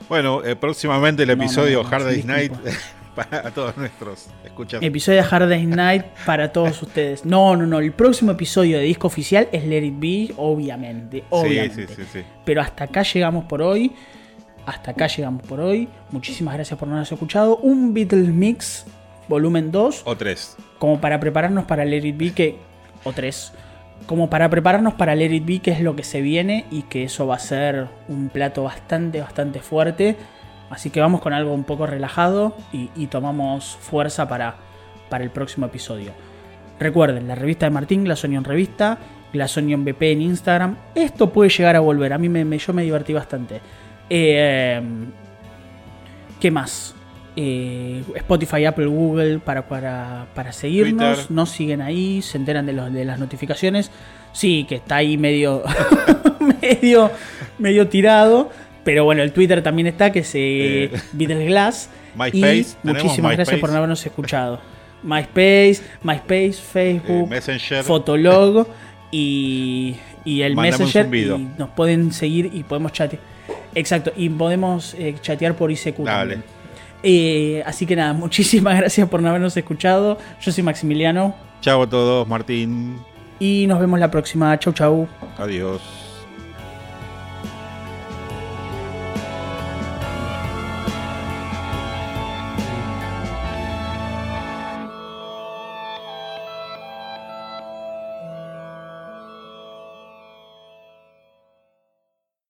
[0.07, 2.53] Bueno, eh, próximamente el episodio Hard Day's Night
[3.15, 4.81] para todos nuestros escuchas.
[4.81, 7.26] Episodio de Hard Day's Night para todos ustedes.
[7.26, 7.80] No, no, no.
[7.80, 11.23] El próximo episodio de disco oficial es Let It Be, obviamente.
[11.30, 11.88] obviamente.
[11.88, 13.91] Sí, sí, sí, Pero hasta acá llegamos por hoy.
[14.65, 15.89] Hasta acá llegamos por hoy.
[16.11, 17.57] Muchísimas gracias por no habernos escuchado.
[17.57, 18.85] Un Beatles Mix,
[19.30, 20.01] volumen 2.
[20.06, 20.57] O 3.
[20.77, 22.57] Como para prepararnos para Let It Be, que.
[23.06, 23.53] O 3
[24.06, 27.03] como para prepararnos para Let It Be, que es lo que se viene y que
[27.03, 30.15] eso va a ser un plato bastante, bastante fuerte.
[30.69, 34.56] Así que vamos con algo un poco relajado y, tomamos fuerza para,
[35.10, 36.11] para el próximo episodio.
[36.80, 38.97] Recuerden, la revista de Martín, Glasonion Revista,
[39.34, 40.77] Glasonion BP en Instagram.
[40.95, 43.61] Esto puede llegar a volver, a mí me, yo me divertí bastante.
[44.10, 44.81] Eh,
[46.39, 46.95] ¿Qué más?
[47.41, 51.31] Eh, Spotify, Apple, Google para, para, para seguirnos.
[51.31, 53.91] Nos siguen ahí, se enteran de, los, de las notificaciones.
[54.33, 55.63] Sí, que está ahí medio,
[56.61, 57.09] medio,
[57.57, 58.49] medio tirado.
[58.83, 60.91] Pero bueno, el Twitter también está, que se eh.
[61.13, 61.89] Glass.
[62.15, 62.75] MySpace.
[62.83, 64.59] Y muchísimas gracias por habernos escuchado.
[65.01, 67.83] MySpace, MySpace, Facebook, eh, Messenger.
[67.85, 68.67] Fotolog
[69.13, 69.95] y,
[70.25, 71.15] y el Messenger.
[71.15, 73.21] Y nos pueden seguir y podemos chatear.
[73.75, 75.99] Exacto, y podemos eh, chatear por ICQ.
[75.99, 76.59] Dale.
[77.03, 80.17] Eh, así que nada, muchísimas gracias por no habernos escuchado.
[80.41, 81.35] Yo soy Maximiliano.
[81.61, 82.97] Chao a todos, Martín.
[83.39, 84.57] Y nos vemos la próxima.
[84.59, 85.07] Chau, chau.
[85.38, 85.98] Adiós.